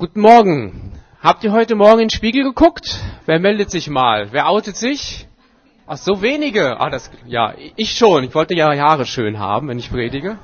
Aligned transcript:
Guten 0.00 0.22
Morgen. 0.22 0.92
Habt 1.20 1.44
ihr 1.44 1.52
heute 1.52 1.74
Morgen 1.74 2.00
in 2.00 2.08
den 2.08 2.10
Spiegel 2.10 2.42
geguckt? 2.42 3.00
Wer 3.26 3.38
meldet 3.38 3.70
sich 3.70 3.90
mal? 3.90 4.32
Wer 4.32 4.48
outet 4.48 4.74
sich? 4.74 5.28
Ach, 5.86 5.98
so 5.98 6.22
wenige. 6.22 6.80
Ah, 6.80 6.88
das, 6.88 7.10
ja, 7.26 7.52
ich 7.76 7.92
schon. 7.92 8.24
Ich 8.24 8.34
wollte 8.34 8.54
ja 8.54 8.74
Haare 8.74 9.04
schön 9.04 9.38
haben, 9.38 9.68
wenn 9.68 9.78
ich 9.78 9.90
predige. 9.90 10.38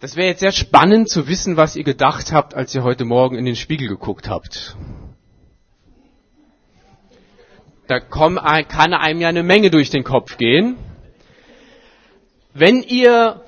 Das 0.00 0.16
wäre 0.16 0.26
jetzt 0.26 0.40
sehr 0.40 0.50
spannend 0.50 1.08
zu 1.08 1.28
wissen, 1.28 1.56
was 1.56 1.76
ihr 1.76 1.84
gedacht 1.84 2.32
habt, 2.32 2.52
als 2.52 2.74
ihr 2.74 2.82
heute 2.82 3.04
Morgen 3.04 3.38
in 3.38 3.44
den 3.44 3.54
Spiegel 3.54 3.86
geguckt 3.86 4.28
habt. 4.28 4.76
Da 7.86 8.00
kann 8.00 8.38
einem 8.38 9.20
ja 9.20 9.28
eine 9.28 9.44
Menge 9.44 9.70
durch 9.70 9.90
den 9.90 10.02
Kopf 10.02 10.36
gehen. 10.36 10.78
Wenn 12.54 12.82
ihr 12.82 13.40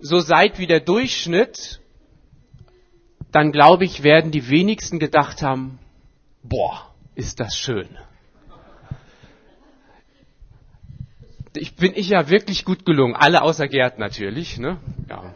so 0.00 0.20
seid 0.20 0.58
wie 0.58 0.66
der 0.66 0.80
Durchschnitt, 0.80 1.82
dann 3.32 3.52
glaube 3.52 3.84
ich, 3.84 4.02
werden 4.02 4.30
die 4.30 4.48
wenigsten 4.48 4.98
gedacht 4.98 5.42
haben, 5.42 5.78
boah, 6.42 6.94
ist 7.14 7.40
das 7.40 7.56
schön. 7.56 7.88
Ich 11.54 11.74
bin 11.74 11.92
ich 11.94 12.10
ja 12.10 12.28
wirklich 12.28 12.64
gut 12.64 12.84
gelungen, 12.84 13.16
alle 13.16 13.42
außer 13.42 13.66
Gerd 13.68 13.98
natürlich, 13.98 14.58
ne? 14.58 14.78
Ja. 15.08 15.34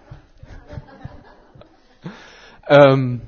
ähm, 2.69 3.23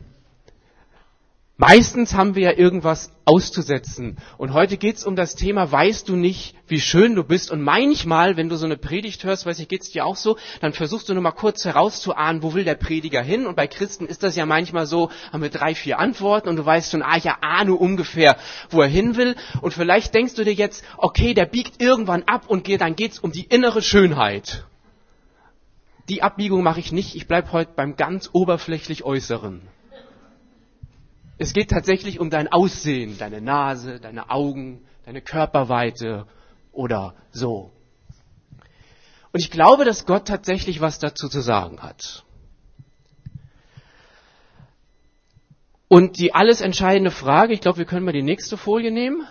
Meistens 1.56 2.14
haben 2.14 2.34
wir 2.34 2.42
ja 2.42 2.58
irgendwas 2.58 3.12
auszusetzen. 3.24 4.16
Und 4.38 4.52
heute 4.52 4.76
geht's 4.76 5.04
um 5.04 5.14
das 5.14 5.36
Thema, 5.36 5.70
weißt 5.70 6.08
du 6.08 6.16
nicht, 6.16 6.56
wie 6.66 6.80
schön 6.80 7.14
du 7.14 7.22
bist. 7.22 7.52
Und 7.52 7.62
manchmal, 7.62 8.36
wenn 8.36 8.48
du 8.48 8.56
so 8.56 8.66
eine 8.66 8.76
Predigt 8.76 9.22
hörst, 9.22 9.46
weiß 9.46 9.60
ich, 9.60 9.68
geht's 9.68 9.90
dir 9.90 10.04
auch 10.04 10.16
so, 10.16 10.36
dann 10.60 10.72
versuchst 10.72 11.08
du 11.08 11.14
nur 11.14 11.22
mal 11.22 11.30
kurz 11.30 11.64
herauszuahnen, 11.64 12.42
wo 12.42 12.54
will 12.54 12.64
der 12.64 12.74
Prediger 12.74 13.22
hin. 13.22 13.46
Und 13.46 13.54
bei 13.54 13.68
Christen 13.68 14.06
ist 14.06 14.24
das 14.24 14.34
ja 14.34 14.46
manchmal 14.46 14.86
so, 14.86 15.10
haben 15.32 15.42
wir 15.42 15.48
drei, 15.48 15.76
vier 15.76 16.00
Antworten 16.00 16.48
und 16.48 16.56
du 16.56 16.66
weißt 16.66 16.90
schon, 16.90 17.02
ah, 17.02 17.16
ich 17.16 17.30
ahne 17.30 17.74
ungefähr, 17.74 18.36
wo 18.70 18.82
er 18.82 18.88
hin 18.88 19.16
will. 19.16 19.36
Und 19.60 19.72
vielleicht 19.72 20.12
denkst 20.12 20.34
du 20.34 20.42
dir 20.42 20.54
jetzt, 20.54 20.84
okay, 20.98 21.34
der 21.34 21.46
biegt 21.46 21.80
irgendwann 21.80 22.24
ab 22.24 22.46
und 22.48 22.68
dann 22.80 22.96
geht's 22.96 23.20
um 23.20 23.30
die 23.30 23.44
innere 23.44 23.80
Schönheit. 23.80 24.64
Die 26.08 26.24
Abbiegung 26.24 26.64
mache 26.64 26.80
ich 26.80 26.90
nicht, 26.90 27.14
ich 27.14 27.28
bleib 27.28 27.52
heute 27.52 27.70
beim 27.76 27.94
ganz 27.94 28.28
oberflächlich 28.32 29.04
Äußeren. 29.04 29.68
Es 31.36 31.52
geht 31.52 31.70
tatsächlich 31.70 32.20
um 32.20 32.30
dein 32.30 32.48
Aussehen, 32.48 33.18
deine 33.18 33.40
Nase, 33.40 33.98
deine 34.00 34.30
Augen, 34.30 34.84
deine 35.04 35.20
Körperweite 35.20 36.26
oder 36.72 37.14
so. 37.32 37.72
Und 39.32 39.40
ich 39.40 39.50
glaube, 39.50 39.84
dass 39.84 40.06
Gott 40.06 40.28
tatsächlich 40.28 40.80
was 40.80 41.00
dazu 41.00 41.28
zu 41.28 41.40
sagen 41.40 41.82
hat. 41.82 42.24
Und 45.88 46.18
die 46.18 46.34
alles 46.34 46.60
entscheidende 46.60 47.10
Frage, 47.10 47.52
ich 47.52 47.60
glaube, 47.60 47.78
wir 47.78 47.84
können 47.84 48.04
mal 48.04 48.12
die 48.12 48.22
nächste 48.22 48.56
Folie 48.56 48.92
nehmen. 48.92 49.26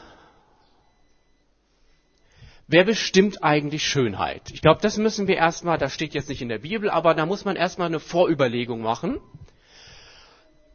Wer 2.68 2.86
bestimmt 2.86 3.44
eigentlich 3.44 3.84
Schönheit? 3.84 4.52
Ich 4.52 4.62
glaube, 4.62 4.82
das 4.82 4.98
müssen 4.98 5.28
wir 5.28 5.36
erstmal, 5.36 5.78
das 5.78 5.94
steht 5.94 6.14
jetzt 6.14 6.30
nicht 6.30 6.42
in 6.42 6.50
der 6.50 6.60
Bibel, 6.60 6.90
aber 6.90 7.14
da 7.14 7.26
muss 7.26 7.46
man 7.46 7.56
erstmal 7.56 7.88
eine 7.88 8.00
Vorüberlegung 8.00 8.82
machen. 8.82 9.20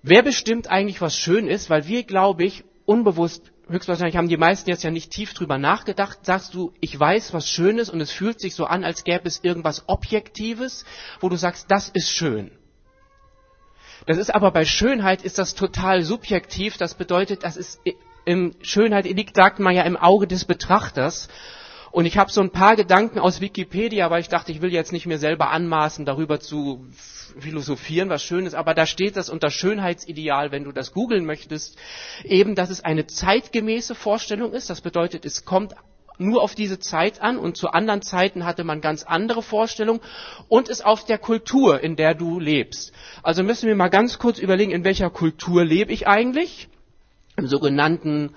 Wer 0.02 0.22
bestimmt 0.22 0.68
eigentlich, 0.68 1.00
was 1.00 1.16
schön 1.16 1.48
ist? 1.48 1.70
Weil 1.70 1.86
wir, 1.86 2.04
glaube 2.04 2.44
ich, 2.44 2.64
unbewusst, 2.84 3.52
höchstwahrscheinlich 3.68 4.16
haben 4.16 4.28
die 4.28 4.36
meisten 4.36 4.70
jetzt 4.70 4.82
ja 4.82 4.90
nicht 4.90 5.10
tief 5.10 5.34
drüber 5.34 5.58
nachgedacht, 5.58 6.24
sagst 6.24 6.54
du, 6.54 6.72
ich 6.80 6.98
weiß, 6.98 7.34
was 7.34 7.48
schön 7.48 7.78
ist 7.78 7.90
und 7.90 8.00
es 8.00 8.10
fühlt 8.10 8.40
sich 8.40 8.54
so 8.54 8.64
an, 8.64 8.84
als 8.84 9.04
gäbe 9.04 9.28
es 9.28 9.42
irgendwas 9.42 9.84
Objektives, 9.88 10.84
wo 11.20 11.28
du 11.28 11.36
sagst, 11.36 11.70
das 11.70 11.88
ist 11.88 12.10
schön. 12.10 12.50
Das 14.06 14.16
ist 14.16 14.34
aber 14.34 14.52
bei 14.52 14.64
Schönheit 14.64 15.22
ist 15.22 15.38
das 15.38 15.54
total 15.54 16.02
subjektiv. 16.02 16.78
Das 16.78 16.94
bedeutet, 16.94 17.42
das 17.42 17.56
ist 17.56 17.80
im 18.24 18.54
Schönheit 18.62 19.04
liegt, 19.04 19.36
sagt 19.36 19.58
man 19.58 19.74
ja, 19.74 19.82
im 19.82 19.96
Auge 19.96 20.26
des 20.26 20.44
Betrachters. 20.44 21.28
Und 21.90 22.04
ich 22.06 22.18
habe 22.18 22.30
so 22.30 22.40
ein 22.40 22.50
paar 22.50 22.76
Gedanken 22.76 23.18
aus 23.18 23.40
Wikipedia, 23.40 24.10
weil 24.10 24.20
ich 24.20 24.28
dachte, 24.28 24.52
ich 24.52 24.60
will 24.60 24.72
jetzt 24.72 24.92
nicht 24.92 25.06
mir 25.06 25.18
selber 25.18 25.50
anmaßen, 25.50 26.04
darüber 26.04 26.40
zu 26.40 26.86
philosophieren, 27.38 28.08
was 28.08 28.22
schön 28.22 28.46
ist, 28.46 28.54
aber 28.54 28.74
da 28.74 28.86
steht 28.86 29.16
das 29.16 29.28
unter 29.30 29.50
Schönheitsideal, 29.50 30.50
wenn 30.50 30.64
du 30.64 30.72
das 30.72 30.92
googeln 30.92 31.24
möchtest, 31.24 31.76
eben, 32.24 32.54
dass 32.54 32.70
es 32.70 32.84
eine 32.84 33.06
zeitgemäße 33.06 33.94
Vorstellung 33.94 34.52
ist. 34.52 34.70
Das 34.70 34.80
bedeutet, 34.80 35.24
es 35.24 35.44
kommt 35.44 35.74
nur 36.18 36.42
auf 36.42 36.54
diese 36.54 36.78
Zeit 36.80 37.20
an 37.20 37.38
und 37.38 37.56
zu 37.56 37.68
anderen 37.70 38.02
Zeiten 38.02 38.44
hatte 38.44 38.64
man 38.64 38.80
ganz 38.80 39.04
andere 39.04 39.42
Vorstellungen 39.42 40.00
und 40.48 40.68
ist 40.68 40.84
auf 40.84 41.04
der 41.04 41.18
Kultur, 41.18 41.80
in 41.80 41.94
der 41.96 42.14
du 42.14 42.40
lebst. 42.40 42.92
Also 43.22 43.42
müssen 43.44 43.68
wir 43.68 43.76
mal 43.76 43.88
ganz 43.88 44.18
kurz 44.18 44.38
überlegen, 44.38 44.72
in 44.72 44.84
welcher 44.84 45.10
Kultur 45.10 45.64
lebe 45.64 45.92
ich 45.92 46.08
eigentlich? 46.08 46.68
Im 47.36 47.46
sogenannten 47.46 48.34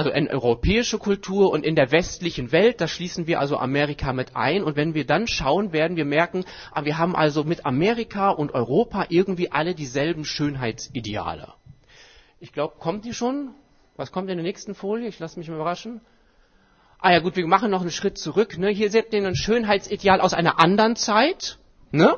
also 0.00 0.10
in 0.12 0.28
europäische 0.28 0.96
Kultur 0.98 1.50
und 1.50 1.62
in 1.62 1.76
der 1.76 1.92
westlichen 1.92 2.52
Welt, 2.52 2.80
da 2.80 2.88
schließen 2.88 3.26
wir 3.26 3.38
also 3.38 3.58
Amerika 3.58 4.14
mit 4.14 4.34
ein. 4.34 4.64
Und 4.64 4.74
wenn 4.74 4.94
wir 4.94 5.04
dann 5.04 5.26
schauen, 5.28 5.74
werden 5.74 5.98
wir 5.98 6.06
merken, 6.06 6.46
ah, 6.72 6.86
wir 6.86 6.96
haben 6.96 7.14
also 7.14 7.44
mit 7.44 7.66
Amerika 7.66 8.30
und 8.30 8.52
Europa 8.54 9.04
irgendwie 9.10 9.52
alle 9.52 9.74
dieselben 9.74 10.24
Schönheitsideale. 10.24 11.52
Ich 12.40 12.54
glaube, 12.54 12.76
kommt 12.78 13.04
die 13.04 13.12
schon? 13.12 13.50
Was 13.98 14.10
kommt 14.10 14.30
in 14.30 14.38
der 14.38 14.44
nächsten 14.44 14.74
Folie? 14.74 15.06
Ich 15.06 15.18
lasse 15.18 15.38
mich 15.38 15.48
mal 15.50 15.56
überraschen. 15.56 16.00
Ah 16.98 17.12
ja 17.12 17.18
gut, 17.18 17.36
wir 17.36 17.46
machen 17.46 17.70
noch 17.70 17.82
einen 17.82 17.90
Schritt 17.90 18.16
zurück. 18.16 18.56
Ne? 18.56 18.70
Hier 18.70 18.90
seht 18.90 19.12
ihr 19.12 19.26
ein 19.26 19.36
Schönheitsideal 19.36 20.22
aus 20.22 20.32
einer 20.32 20.58
anderen 20.58 20.96
Zeit. 20.96 21.58
Ne? 21.90 22.16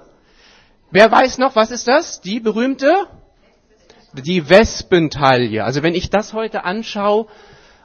Wer 0.93 1.11
weiß 1.11 1.39
noch, 1.39 1.57
was 1.57 1.73
ist 1.73 1.89
das? 1.89 2.21
Die 2.21 2.39
berühmte? 2.39 3.09
Die 4.13 4.49
Wespentaille. 4.49 5.65
Also 5.65 5.83
wenn 5.83 5.97
ich 5.97 6.11
das 6.11 6.33
heute 6.33 6.63
anschaue, 6.63 7.27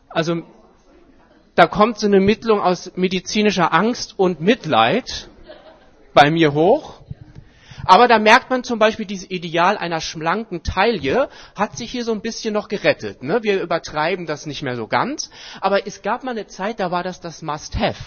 also 0.10 0.44
da 1.56 1.66
kommt 1.68 1.98
so 2.00 2.08
eine 2.08 2.20
Mittlung 2.20 2.62
aus 2.62 2.92
medizinischer 2.96 3.74
Angst 3.74 4.14
und 4.18 4.42
Mitleid 4.42 5.30
bei 6.14 6.30
mir 6.30 6.54
hoch. 6.54 7.02
Aber 7.86 8.08
da 8.08 8.20
merkt 8.20 8.50
man 8.50 8.64
zum 8.64 8.80
Beispiel, 8.80 9.06
dieses 9.06 9.30
Ideal 9.32 9.78
einer 9.78 10.02
schlanken 10.02 10.62
Taille 10.62 11.30
hat 11.56 11.78
sich 11.78 11.90
hier 11.90 12.04
so 12.04 12.12
ein 12.12 12.22
bisschen 12.22 12.54
noch 12.54 12.68
gerettet. 12.68 13.24
Ne? 13.24 13.44
Wir 13.44 13.62
übertreiben 13.62 14.26
das 14.26 14.46
nicht 14.46 14.62
mehr 14.62 14.76
so 14.76 14.88
ganz. 14.88 15.30
Aber 15.62 15.88
es 15.88 16.02
gab 16.02 16.24
mal 16.24 16.32
eine 16.32 16.48
Zeit, 16.48 16.80
da 16.80 16.92
war 16.92 17.04
das 17.04 17.22
das 17.22 17.42
Must-Have. 17.42 18.04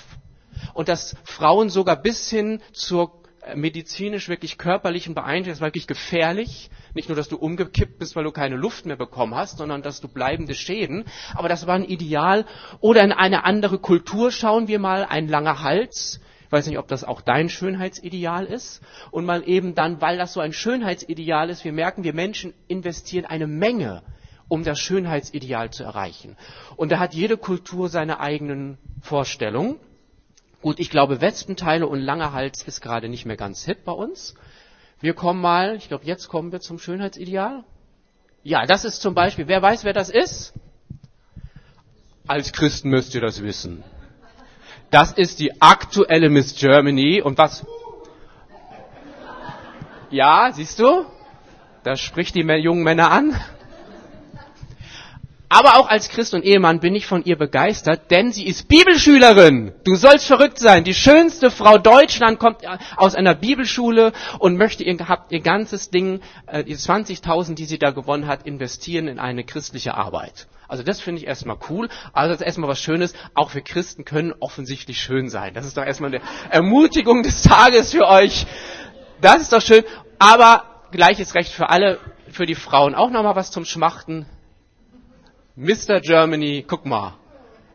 Und 0.75 0.89
dass 0.89 1.17
Frauen 1.25 1.71
sogar 1.71 1.97
bis 1.97 2.29
hin 2.29 2.61
zur 2.73 3.21
medizinisch 3.55 4.29
wirklich 4.29 4.59
körperlichen 4.59 5.15
Beeinträchtigung, 5.15 5.55
das 5.55 5.61
war 5.61 5.69
wirklich 5.69 5.87
gefährlich, 5.87 6.71
nicht 6.95 7.09
nur, 7.09 7.17
dass 7.17 7.29
du 7.29 7.37
umgekippt 7.37 7.99
bist, 7.99 8.17
weil 8.17 8.25
du 8.25 8.33
keine 8.33 8.57
Luft 8.57 8.87
mehr 8.87 8.97
bekommen 8.97 9.35
hast, 9.35 9.59
sondern 9.59 9.83
dass 9.83 10.01
du 10.01 10.09
bleibende 10.09 10.55
Schäden. 10.55 11.05
Aber 11.35 11.49
das 11.49 11.67
war 11.67 11.75
ein 11.75 11.85
Ideal. 11.85 12.45
Oder 12.81 13.03
in 13.03 13.13
eine 13.13 13.45
andere 13.45 13.79
Kultur 13.79 14.31
schauen 14.33 14.69
wir 14.69 14.79
mal, 14.79 15.05
ein 15.05 15.29
langer 15.29 15.63
Hals. 15.63 16.21
Ich 16.47 16.53
weiß 16.53 16.67
nicht, 16.67 16.79
ob 16.79 16.89
das 16.89 17.05
auch 17.05 17.21
dein 17.21 17.49
Schönheitsideal 17.49 18.45
ist. 18.45 18.83
Und 19.13 19.25
mal 19.25 19.49
eben 19.49 19.75
dann, 19.75 20.01
weil 20.01 20.19
das 20.19 20.33
so 20.33 20.41
ein 20.41 20.53
Schönheitsideal 20.53 21.49
ist, 21.49 21.65
wir 21.65 21.73
merken, 21.73 22.03
wir 22.03 22.15
Menschen 22.15 22.55
investieren 22.67 23.25
eine 23.25 23.47
Menge, 23.47 24.03
um 24.49 24.65
das 24.65 24.81
Schönheitsideal 24.81 25.71
zu 25.71 25.85
erreichen. 25.85 26.37
Und 26.75 26.91
da 26.91 26.99
hat 26.99 27.15
jede 27.15 27.37
Kultur 27.37 27.89
seine 27.89 28.19
eigenen 28.19 28.79
Vorstellungen. 29.01 29.77
Gut, 30.61 30.81
ich 30.81 30.91
glaube, 30.91 31.21
Wespenteile 31.21 31.87
und 31.87 32.01
langer 32.01 32.33
Hals 32.33 32.63
ist 32.65 32.81
gerade 32.83 33.09
nicht 33.09 33.27
mehr 33.27 33.37
ganz 33.37 33.65
hip 33.65 33.85
bei 33.85 33.93
uns. 33.93 34.35
Wir 35.01 35.15
kommen 35.15 35.41
mal, 35.41 35.77
ich 35.77 35.89
glaube, 35.89 36.05
jetzt 36.05 36.29
kommen 36.29 36.53
wir 36.53 36.61
zum 36.61 36.79
Schönheitsideal. 36.79 37.65
Ja, 38.43 38.67
das 38.67 38.85
ist 38.85 39.01
zum 39.01 39.15
Beispiel, 39.15 39.49
wer 39.49 39.63
weiß, 39.63 39.85
wer 39.85 39.95
das 39.95 40.11
ist? 40.11 40.53
Als 42.27 42.53
Christen 42.53 42.91
müsst 42.91 43.15
ihr 43.15 43.21
das 43.21 43.43
wissen. 43.43 43.83
Das 44.91 45.13
ist 45.13 45.41
die 45.41 45.61
aktuelle 45.63 46.29
Miss 46.29 46.55
Germany 46.55 47.23
und 47.23 47.39
was? 47.39 47.65
Ja, 50.11 50.51
siehst 50.53 50.79
du? 50.79 51.07
Das 51.83 52.01
spricht 52.01 52.35
die 52.35 52.41
jungen 52.43 52.83
Männer 52.83 53.11
an. 53.11 53.35
Aber 55.53 55.79
auch 55.79 55.89
als 55.89 56.09
Christ 56.09 56.33
und 56.33 56.45
Ehemann 56.45 56.79
bin 56.79 56.95
ich 56.95 57.07
von 57.07 57.25
ihr 57.25 57.37
begeistert, 57.37 58.13
denn 58.13 58.31
sie 58.31 58.47
ist 58.47 58.69
Bibelschülerin. 58.69 59.73
Du 59.83 59.97
sollst 59.97 60.27
verrückt 60.27 60.61
sein. 60.61 60.85
Die 60.85 60.95
schönste 60.95 61.51
Frau 61.51 61.77
Deutschland 61.77 62.39
kommt 62.39 62.63
aus 62.97 63.17
einer 63.17 63.35
Bibelschule 63.35 64.13
und 64.39 64.57
möchte 64.57 64.85
ihr, 64.85 64.97
habt 65.09 65.33
ihr 65.33 65.41
ganzes 65.41 65.91
Ding, 65.91 66.21
äh, 66.47 66.63
die 66.63 66.77
20.000, 66.77 67.57
die 67.57 67.65
sie 67.65 67.81
da 67.81 67.91
gewonnen 67.91 68.29
hat, 68.29 68.47
investieren 68.47 69.09
in 69.09 69.19
eine 69.19 69.43
christliche 69.43 69.95
Arbeit. 69.95 70.47
Also 70.69 70.85
das 70.85 71.01
finde 71.01 71.21
ich 71.21 71.27
erstmal 71.27 71.57
cool. 71.69 71.89
Also 72.13 72.31
das 72.31 72.43
ist 72.43 72.47
erstmal 72.47 72.71
was 72.71 72.81
Schönes. 72.81 73.13
Auch 73.35 73.53
wir 73.53 73.63
Christen 73.63 74.05
können 74.05 74.33
offensichtlich 74.39 75.01
schön 75.01 75.29
sein. 75.29 75.53
Das 75.53 75.67
ist 75.67 75.77
doch 75.77 75.85
erstmal 75.85 76.15
eine 76.15 76.23
Ermutigung 76.51 77.25
des 77.25 77.43
Tages 77.43 77.91
für 77.91 78.07
euch. 78.07 78.47
Das 79.21 79.43
ist 79.43 79.53
doch 79.53 79.63
schön. 79.63 79.83
Aber 80.21 80.63
gleiches 80.93 81.35
Recht 81.35 81.51
für 81.51 81.71
alle, 81.71 81.99
für 82.29 82.47
die 82.47 82.55
Frauen 82.55 82.95
auch 82.95 83.11
nochmal 83.11 83.35
was 83.35 83.51
zum 83.51 83.65
Schmachten. 83.65 84.27
Mr. 85.61 86.01
Germany, 86.01 86.65
guck 86.67 86.87
mal. 86.87 87.19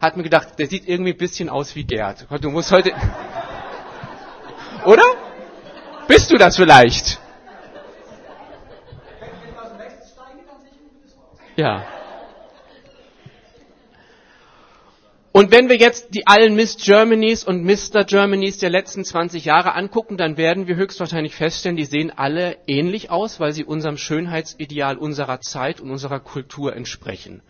Hat 0.01 0.17
mir 0.17 0.23
gedacht, 0.23 0.57
der 0.57 0.65
sieht 0.65 0.87
irgendwie 0.87 1.11
ein 1.11 1.17
bisschen 1.17 1.49
aus 1.49 1.75
wie 1.75 1.83
Gerd. 1.83 2.25
Du 2.41 2.49
musst 2.49 2.71
heute. 2.71 2.91
Oder? 4.85 5.03
Bist 6.07 6.31
du 6.31 6.35
das 6.37 6.55
vielleicht? 6.55 7.19
Ja. 11.55 11.85
Und 15.31 15.51
wenn 15.51 15.69
wir 15.69 15.77
jetzt 15.77 16.15
die 16.15 16.25
allen 16.25 16.55
Miss 16.55 16.77
Germanys 16.77 17.43
und 17.43 17.63
Mr. 17.63 18.03
Germanys 18.03 18.57
der 18.57 18.71
letzten 18.71 19.05
20 19.05 19.45
Jahre 19.45 19.75
angucken, 19.75 20.17
dann 20.17 20.37
werden 20.37 20.65
wir 20.65 20.75
höchstwahrscheinlich 20.75 21.35
feststellen, 21.35 21.77
die 21.77 21.85
sehen 21.85 22.11
alle 22.15 22.57
ähnlich 22.65 23.11
aus, 23.11 23.39
weil 23.39 23.51
sie 23.51 23.63
unserem 23.63 23.97
Schönheitsideal 23.97 24.97
unserer 24.97 25.39
Zeit 25.41 25.79
und 25.81 25.91
unserer 25.91 26.19
Kultur 26.19 26.75
entsprechen. 26.75 27.43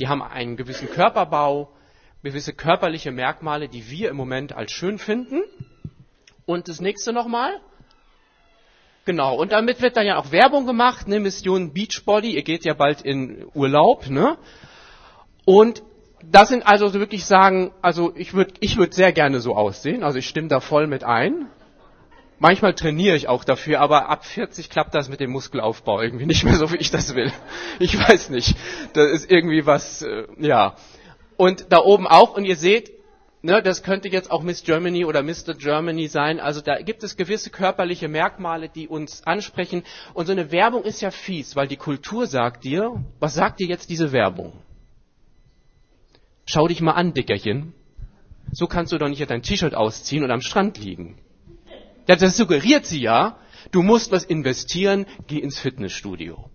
Die 0.00 0.08
haben 0.08 0.22
einen 0.22 0.56
gewissen 0.56 0.90
Körperbau, 0.90 1.70
gewisse 2.22 2.54
körperliche 2.54 3.10
Merkmale, 3.10 3.68
die 3.68 3.90
wir 3.90 4.08
im 4.08 4.16
Moment 4.16 4.54
als 4.54 4.72
schön 4.72 4.98
finden. 4.98 5.42
Und 6.46 6.68
das 6.68 6.80
nächste 6.80 7.12
nochmal. 7.12 7.60
Genau, 9.04 9.36
und 9.36 9.52
damit 9.52 9.80
wird 9.82 9.96
dann 9.96 10.06
ja 10.06 10.16
auch 10.16 10.32
Werbung 10.32 10.66
gemacht, 10.66 11.08
ne, 11.08 11.20
Mission 11.20 11.72
Beachbody, 11.72 12.34
ihr 12.34 12.42
geht 12.42 12.64
ja 12.64 12.74
bald 12.74 13.02
in 13.02 13.46
Urlaub, 13.54 14.08
ne? 14.08 14.36
Und 15.44 15.82
das 16.22 16.50
sind 16.50 16.66
also 16.66 16.92
wirklich 16.92 17.24
sagen, 17.24 17.72
also 17.80 18.12
ich 18.14 18.34
würde 18.34 18.54
ich 18.60 18.76
würd 18.76 18.92
sehr 18.94 19.12
gerne 19.12 19.40
so 19.40 19.56
aussehen, 19.56 20.02
also 20.02 20.18
ich 20.18 20.28
stimme 20.28 20.48
da 20.48 20.60
voll 20.60 20.86
mit 20.86 21.02
ein. 21.02 21.48
Manchmal 22.42 22.72
trainiere 22.72 23.16
ich 23.16 23.28
auch 23.28 23.44
dafür, 23.44 23.80
aber 23.80 24.08
ab 24.08 24.24
40 24.24 24.70
klappt 24.70 24.94
das 24.94 25.10
mit 25.10 25.20
dem 25.20 25.30
Muskelaufbau 25.30 26.00
irgendwie 26.00 26.24
nicht 26.24 26.42
mehr 26.42 26.54
so, 26.54 26.72
wie 26.72 26.78
ich 26.78 26.90
das 26.90 27.14
will. 27.14 27.30
Ich 27.78 27.96
weiß 27.98 28.30
nicht. 28.30 28.56
Das 28.94 29.10
ist 29.10 29.30
irgendwie 29.30 29.66
was, 29.66 30.00
äh, 30.00 30.24
ja. 30.38 30.74
Und 31.36 31.66
da 31.68 31.80
oben 31.80 32.06
auch, 32.06 32.34
und 32.34 32.46
ihr 32.46 32.56
seht, 32.56 32.92
ne, 33.42 33.62
das 33.62 33.82
könnte 33.82 34.08
jetzt 34.08 34.30
auch 34.30 34.42
Miss 34.42 34.62
Germany 34.62 35.04
oder 35.04 35.22
Mr. 35.22 35.52
Germany 35.54 36.08
sein. 36.08 36.40
Also 36.40 36.62
da 36.62 36.80
gibt 36.80 37.02
es 37.02 37.18
gewisse 37.18 37.50
körperliche 37.50 38.08
Merkmale, 38.08 38.70
die 38.70 38.88
uns 38.88 39.22
ansprechen. 39.26 39.82
Und 40.14 40.24
so 40.24 40.32
eine 40.32 40.50
Werbung 40.50 40.84
ist 40.84 41.02
ja 41.02 41.10
fies, 41.10 41.56
weil 41.56 41.68
die 41.68 41.76
Kultur 41.76 42.26
sagt 42.26 42.64
dir, 42.64 43.04
was 43.18 43.34
sagt 43.34 43.60
dir 43.60 43.66
jetzt 43.66 43.90
diese 43.90 44.12
Werbung? 44.12 44.54
Schau 46.46 46.68
dich 46.68 46.80
mal 46.80 46.92
an, 46.92 47.12
Dickerchen. 47.12 47.74
So 48.50 48.66
kannst 48.66 48.92
du 48.92 48.98
doch 48.98 49.08
nicht 49.08 49.30
dein 49.30 49.42
T-Shirt 49.42 49.74
ausziehen 49.74 50.24
und 50.24 50.30
am 50.30 50.40
Strand 50.40 50.78
liegen. 50.78 51.18
Das 52.16 52.36
suggeriert 52.36 52.86
sie 52.86 53.00
ja, 53.00 53.38
du 53.70 53.82
musst 53.82 54.10
was 54.10 54.24
investieren, 54.24 55.06
geh 55.26 55.38
ins 55.38 55.58
Fitnessstudio. 55.58 56.50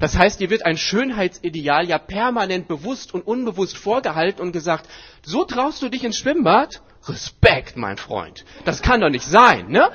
Das 0.00 0.18
heißt, 0.18 0.38
dir 0.38 0.50
wird 0.50 0.66
ein 0.66 0.76
Schönheitsideal 0.76 1.88
ja 1.88 1.98
permanent 1.98 2.68
bewusst 2.68 3.14
und 3.14 3.26
unbewusst 3.26 3.78
vorgehalten 3.78 4.42
und 4.42 4.52
gesagt, 4.52 4.88
so 5.22 5.44
traust 5.44 5.82
du 5.82 5.88
dich 5.88 6.04
ins 6.04 6.18
Schwimmbad? 6.18 6.82
Respekt, 7.06 7.76
mein 7.76 7.96
Freund. 7.96 8.44
Das 8.64 8.82
kann 8.82 9.00
doch 9.00 9.08
nicht 9.08 9.24
sein, 9.24 9.68
ne? 9.68 9.90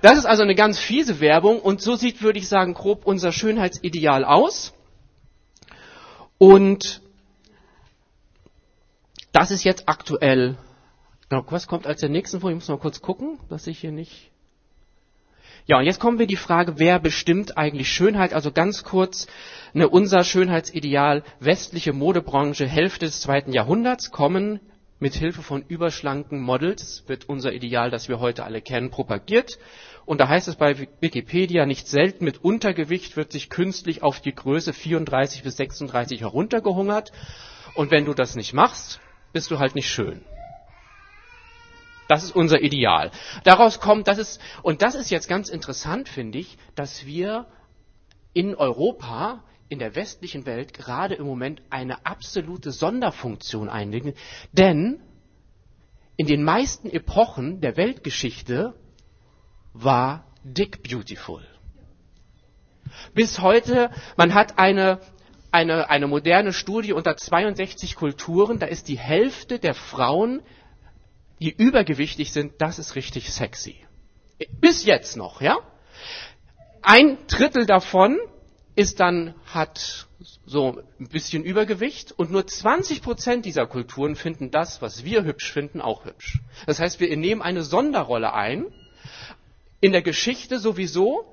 Das 0.00 0.16
ist 0.16 0.26
also 0.26 0.42
eine 0.42 0.54
ganz 0.54 0.78
fiese 0.78 1.20
Werbung 1.20 1.60
und 1.60 1.80
so 1.80 1.96
sieht, 1.96 2.22
würde 2.22 2.38
ich 2.38 2.48
sagen, 2.48 2.74
grob 2.74 3.04
unser 3.04 3.32
Schönheitsideal 3.32 4.24
aus. 4.24 4.74
Und 6.38 7.02
das 9.32 9.50
ist 9.50 9.64
jetzt 9.64 9.88
aktuell. 9.88 10.56
Was 11.30 11.66
kommt 11.66 11.86
als 11.86 12.00
der 12.00 12.10
nächsten 12.10 12.40
vor? 12.40 12.50
Ich 12.50 12.56
muss 12.56 12.68
mal 12.68 12.78
kurz 12.78 13.00
gucken, 13.00 13.38
dass 13.48 13.66
ich 13.66 13.78
hier 13.78 13.92
nicht. 13.92 14.31
Ja, 15.64 15.78
und 15.78 15.84
jetzt 15.84 16.00
kommen 16.00 16.18
wir 16.18 16.26
die 16.26 16.36
Frage, 16.36 16.78
wer 16.78 16.98
bestimmt 16.98 17.56
eigentlich 17.56 17.88
Schönheit? 17.88 18.34
Also 18.34 18.50
ganz 18.50 18.82
kurz, 18.82 19.28
ne, 19.74 19.88
unser 19.88 20.24
Schönheitsideal, 20.24 21.22
westliche 21.38 21.92
Modebranche, 21.92 22.66
Hälfte 22.66 23.06
des 23.06 23.20
zweiten 23.20 23.52
Jahrhunderts, 23.52 24.10
kommen 24.10 24.58
mit 24.98 25.14
Hilfe 25.14 25.42
von 25.42 25.62
überschlanken 25.62 26.40
Models, 26.40 27.04
wird 27.06 27.28
unser 27.28 27.52
Ideal, 27.52 27.90
das 27.90 28.08
wir 28.08 28.18
heute 28.18 28.44
alle 28.44 28.60
kennen, 28.60 28.90
propagiert. 28.90 29.58
Und 30.04 30.20
da 30.20 30.28
heißt 30.28 30.48
es 30.48 30.56
bei 30.56 30.76
Wikipedia, 31.00 31.64
nicht 31.64 31.86
selten 31.86 32.24
mit 32.24 32.42
Untergewicht 32.42 33.16
wird 33.16 33.30
sich 33.30 33.48
künstlich 33.48 34.02
auf 34.02 34.20
die 34.20 34.34
Größe 34.34 34.72
34 34.72 35.44
bis 35.44 35.56
36 35.56 36.22
heruntergehungert. 36.22 37.12
Und 37.74 37.92
wenn 37.92 38.04
du 38.04 38.14
das 38.14 38.34
nicht 38.34 38.52
machst, 38.52 39.00
bist 39.32 39.50
du 39.52 39.60
halt 39.60 39.76
nicht 39.76 39.88
schön. 39.88 40.22
Das 42.12 42.24
ist 42.24 42.36
unser 42.36 42.60
Ideal. 42.60 43.10
Daraus 43.42 43.80
kommt, 43.80 44.06
das 44.06 44.18
ist, 44.18 44.38
und 44.62 44.82
das 44.82 44.94
ist 44.94 45.10
jetzt 45.10 45.28
ganz 45.30 45.48
interessant, 45.48 46.10
finde 46.10 46.36
ich, 46.40 46.58
dass 46.74 47.06
wir 47.06 47.46
in 48.34 48.54
Europa, 48.54 49.42
in 49.70 49.78
der 49.78 49.94
westlichen 49.96 50.44
Welt 50.44 50.74
gerade 50.74 51.14
im 51.14 51.24
Moment 51.24 51.62
eine 51.70 52.04
absolute 52.04 52.70
Sonderfunktion 52.70 53.70
einlegen. 53.70 54.12
Denn 54.52 55.00
in 56.18 56.26
den 56.26 56.44
meisten 56.44 56.90
Epochen 56.90 57.62
der 57.62 57.78
Weltgeschichte 57.78 58.74
war 59.72 60.26
Dick 60.44 60.82
Beautiful. 60.82 61.40
Bis 63.14 63.40
heute, 63.40 63.90
man 64.18 64.34
hat 64.34 64.58
eine 64.58 65.00
eine, 65.50 65.88
eine 65.90 66.06
moderne 66.06 66.52
Studie 66.52 66.92
unter 66.94 67.16
62 67.16 67.94
Kulturen, 67.96 68.58
da 68.58 68.66
ist 68.66 68.88
die 68.88 68.98
Hälfte 68.98 69.58
der 69.58 69.74
Frauen, 69.74 70.40
die 71.42 71.50
übergewichtig 71.50 72.32
sind, 72.32 72.52
das 72.58 72.78
ist 72.78 72.94
richtig 72.94 73.32
sexy. 73.32 73.76
Bis 74.60 74.84
jetzt 74.84 75.16
noch, 75.16 75.40
ja? 75.40 75.58
Ein 76.82 77.18
Drittel 77.26 77.66
davon 77.66 78.18
ist 78.76 79.00
dann, 79.00 79.34
hat 79.46 80.06
so 80.46 80.80
ein 81.00 81.08
bisschen 81.08 81.42
Übergewicht 81.42 82.12
und 82.12 82.30
nur 82.30 82.46
20 82.46 83.02
Prozent 83.02 83.44
dieser 83.44 83.66
Kulturen 83.66 84.14
finden 84.14 84.52
das, 84.52 84.80
was 84.82 85.04
wir 85.04 85.24
hübsch 85.24 85.52
finden, 85.52 85.80
auch 85.80 86.04
hübsch. 86.04 86.38
Das 86.66 86.78
heißt, 86.78 87.00
wir 87.00 87.16
nehmen 87.16 87.42
eine 87.42 87.64
Sonderrolle 87.64 88.32
ein, 88.32 88.66
in 89.80 89.90
der 89.90 90.02
Geschichte 90.02 90.60
sowieso 90.60 91.24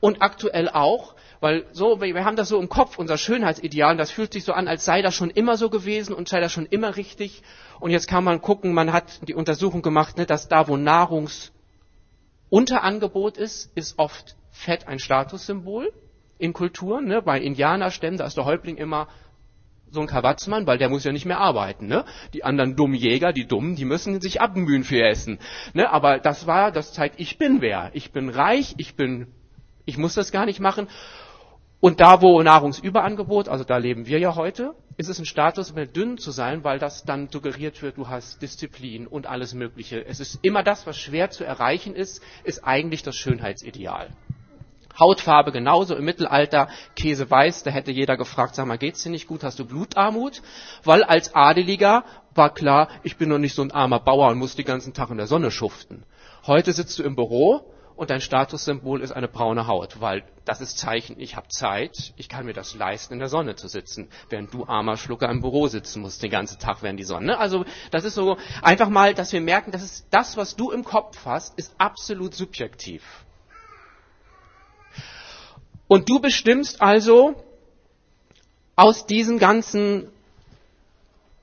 und 0.00 0.22
aktuell 0.22 0.68
auch, 0.68 1.14
weil 1.40 1.66
so, 1.72 2.00
wir 2.00 2.24
haben 2.24 2.36
das 2.36 2.48
so 2.48 2.60
im 2.60 2.68
Kopf, 2.68 2.98
unser 2.98 3.16
Schönheitsideal, 3.16 3.96
das 3.96 4.10
fühlt 4.10 4.32
sich 4.32 4.42
so 4.44 4.52
an, 4.52 4.66
als 4.68 4.84
sei 4.84 5.02
das 5.02 5.14
schon 5.14 5.30
immer 5.30 5.56
so 5.56 5.70
gewesen 5.70 6.14
und 6.14 6.28
sei 6.28 6.40
das 6.40 6.52
schon 6.52 6.66
immer 6.66 6.96
richtig. 6.96 7.42
Und 7.78 7.90
jetzt 7.90 8.08
kann 8.08 8.24
man 8.24 8.42
gucken, 8.42 8.74
man 8.74 8.92
hat 8.92 9.28
die 9.28 9.34
Untersuchung 9.34 9.82
gemacht, 9.82 10.18
ne, 10.18 10.26
dass 10.26 10.48
da, 10.48 10.66
wo 10.68 10.76
Nahrungsunterangebot 10.76 13.38
ist, 13.38 13.70
ist 13.74 13.98
oft 13.98 14.36
Fett 14.50 14.88
ein 14.88 14.98
Statussymbol 14.98 15.92
in 16.38 16.52
Kulturen. 16.52 17.06
Ne? 17.06 17.22
Bei 17.22 17.40
Indianerstämmen, 17.40 18.18
da 18.18 18.26
ist 18.26 18.36
der 18.36 18.44
Häuptling 18.44 18.76
immer 18.76 19.08
so 19.90 20.00
ein 20.00 20.06
Kawatzmann, 20.06 20.66
weil 20.66 20.78
der 20.78 20.88
muss 20.88 21.04
ja 21.04 21.12
nicht 21.12 21.26
mehr 21.26 21.38
arbeiten. 21.38 21.86
Ne? 21.86 22.04
Die 22.32 22.44
anderen 22.44 22.76
dummen 22.76 22.96
Jäger, 22.96 23.32
die 23.32 23.46
Dummen, 23.46 23.76
die 23.76 23.84
müssen 23.84 24.20
sich 24.20 24.40
abmühen 24.40 24.84
für 24.84 24.96
ihr 24.96 25.08
Essen. 25.08 25.38
Ne? 25.72 25.90
Aber 25.90 26.18
das 26.18 26.46
war, 26.46 26.70
das 26.70 26.92
zeigt, 26.92 27.18
ich 27.18 27.38
bin 27.38 27.60
wer. 27.60 27.90
Ich 27.94 28.12
bin 28.12 28.28
reich, 28.28 28.74
ich 28.76 28.94
bin, 28.94 29.28
ich 29.84 29.98
muss 29.98 30.14
das 30.14 30.32
gar 30.32 30.46
nicht 30.46 30.60
machen. 30.60 30.88
Und 31.80 32.00
da, 32.00 32.20
wo 32.20 32.42
Nahrungsüberangebot, 32.42 33.48
also 33.48 33.64
da 33.64 33.78
leben 33.78 34.06
wir 34.06 34.18
ja 34.18 34.34
heute, 34.34 34.74
ist 34.98 35.08
es 35.08 35.18
ein 35.18 35.24
Status, 35.24 35.72
dünn 35.72 36.18
zu 36.18 36.30
sein, 36.30 36.62
weil 36.62 36.78
das 36.78 37.04
dann 37.04 37.30
suggeriert 37.30 37.80
wird, 37.80 37.96
du 37.96 38.08
hast 38.08 38.42
Disziplin 38.42 39.06
und 39.06 39.26
alles 39.26 39.54
Mögliche. 39.54 40.04
Es 40.04 40.20
ist 40.20 40.40
immer 40.42 40.62
das, 40.62 40.86
was 40.86 40.98
schwer 40.98 41.30
zu 41.30 41.42
erreichen 41.42 41.94
ist, 41.94 42.22
ist 42.44 42.64
eigentlich 42.64 43.02
das 43.02 43.16
Schönheitsideal. 43.16 44.10
Hautfarbe 44.98 45.52
genauso 45.52 45.96
im 45.96 46.04
Mittelalter, 46.04 46.68
Käse 46.94 47.30
weiß, 47.30 47.62
da 47.62 47.70
hätte 47.70 47.90
jeder 47.92 48.18
gefragt, 48.18 48.54
sag 48.54 48.66
mal, 48.66 48.76
geht's 48.76 49.02
dir 49.02 49.10
nicht 49.10 49.26
gut, 49.26 49.42
hast 49.42 49.58
du 49.58 49.64
Blutarmut? 49.64 50.42
Weil 50.84 51.02
als 51.02 51.34
Adeliger 51.34 52.04
war 52.34 52.52
klar, 52.52 52.88
ich 53.02 53.16
bin 53.16 53.30
noch 53.30 53.38
nicht 53.38 53.54
so 53.54 53.62
ein 53.62 53.70
armer 53.70 54.00
Bauer 54.00 54.28
und 54.28 54.38
muss 54.38 54.54
die 54.54 54.64
ganzen 54.64 54.92
Tag 54.92 55.10
in 55.10 55.16
der 55.16 55.26
Sonne 55.26 55.50
schuften. 55.50 56.04
Heute 56.46 56.74
sitzt 56.74 56.98
du 56.98 57.02
im 57.02 57.16
Büro 57.16 57.72
und 58.00 58.08
dein 58.08 58.22
Statussymbol 58.22 59.02
ist 59.02 59.12
eine 59.12 59.28
braune 59.28 59.66
Haut, 59.66 60.00
weil 60.00 60.24
das 60.46 60.62
ist 60.62 60.78
Zeichen, 60.78 61.20
ich 61.20 61.36
habe 61.36 61.48
Zeit, 61.48 62.14
ich 62.16 62.30
kann 62.30 62.46
mir 62.46 62.54
das 62.54 62.74
leisten, 62.74 63.12
in 63.12 63.18
der 63.18 63.28
Sonne 63.28 63.56
zu 63.56 63.68
sitzen, 63.68 64.08
während 64.30 64.54
du 64.54 64.64
armer 64.64 64.96
Schlucker 64.96 65.28
im 65.28 65.42
Büro 65.42 65.66
sitzen 65.66 66.00
musst 66.00 66.22
den 66.22 66.30
ganzen 66.30 66.58
Tag 66.58 66.82
während 66.82 66.98
die 66.98 67.04
Sonne. 67.04 67.36
Also 67.36 67.66
das 67.90 68.04
ist 68.04 68.14
so 68.14 68.38
einfach 68.62 68.88
mal, 68.88 69.12
dass 69.12 69.34
wir 69.34 69.42
merken, 69.42 69.70
dass 69.70 69.82
es 69.82 70.06
das, 70.08 70.38
was 70.38 70.56
du 70.56 70.70
im 70.70 70.82
Kopf 70.82 71.26
hast, 71.26 71.58
ist 71.58 71.74
absolut 71.76 72.34
subjektiv. 72.34 73.02
Und 75.86 76.08
du 76.08 76.20
bestimmst 76.20 76.80
also 76.80 77.34
aus 78.76 79.04
diesen 79.04 79.38
ganzen 79.38 80.10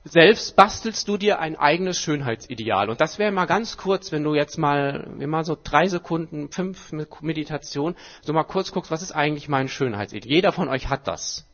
selbst 0.10 0.56
bastelst 0.56 1.08
du 1.08 1.18
dir 1.18 1.40
ein 1.40 1.56
eigenes 1.56 2.00
Schönheitsideal. 2.00 2.90
Und 2.90 3.02
das 3.02 3.20
wäre 3.20 3.32
mal 3.32 3.46
ganz 3.46 3.78
kurz, 3.78 4.12
wenn 4.12 4.24
du 4.24 4.36
jetzt 4.36 4.58
mal, 4.58 5.08
mal 5.18 5.46
so 5.46 5.58
drei 5.62 5.88
Sekunden, 5.88 6.50
fünf 6.50 6.92
Meditation, 7.22 7.96
so 8.22 8.34
mal 8.34 8.44
kurz 8.44 8.72
guckst, 8.72 8.92
was 8.92 9.02
ist 9.02 9.12
eigentlich 9.12 9.50
mein 9.50 9.68
Schönheitsideal? 9.68 10.32
Jeder 10.32 10.52
von 10.52 10.70
euch 10.70 10.90
hat 10.90 11.08
das. 11.08 11.46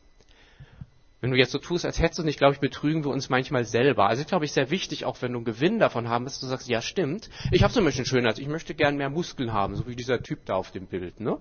Wenn 1.20 1.30
du 1.30 1.38
jetzt 1.38 1.52
so 1.52 1.58
tust, 1.58 1.86
als 1.86 1.98
hättest 1.98 2.18
du 2.18 2.22
nicht, 2.22 2.36
glaube 2.36 2.52
ich, 2.52 2.60
betrügen 2.60 3.02
wir 3.02 3.10
uns 3.10 3.30
manchmal 3.30 3.64
selber. 3.64 4.08
Also 4.08 4.20
ist, 4.20 4.28
glaube 4.28 4.44
ich, 4.44 4.52
sehr 4.52 4.68
wichtig, 4.68 5.06
auch 5.06 5.22
wenn 5.22 5.32
du 5.32 5.38
einen 5.38 5.46
Gewinn 5.46 5.78
davon 5.78 6.10
haben 6.10 6.26
willst, 6.26 6.42
du 6.42 6.46
sagst, 6.46 6.68
ja, 6.68 6.82
stimmt. 6.82 7.30
Ich 7.50 7.62
habe 7.62 7.72
Beispiel 7.72 8.02
ein 8.02 8.06
Schönheits, 8.06 8.38
ich 8.38 8.48
möchte 8.48 8.74
gern 8.74 8.98
mehr 8.98 9.08
Muskeln 9.08 9.52
haben, 9.52 9.74
so 9.74 9.86
wie 9.86 9.96
dieser 9.96 10.22
Typ 10.22 10.44
da 10.44 10.56
auf 10.56 10.70
dem 10.70 10.86
Bild, 10.86 11.20
ne? 11.20 11.38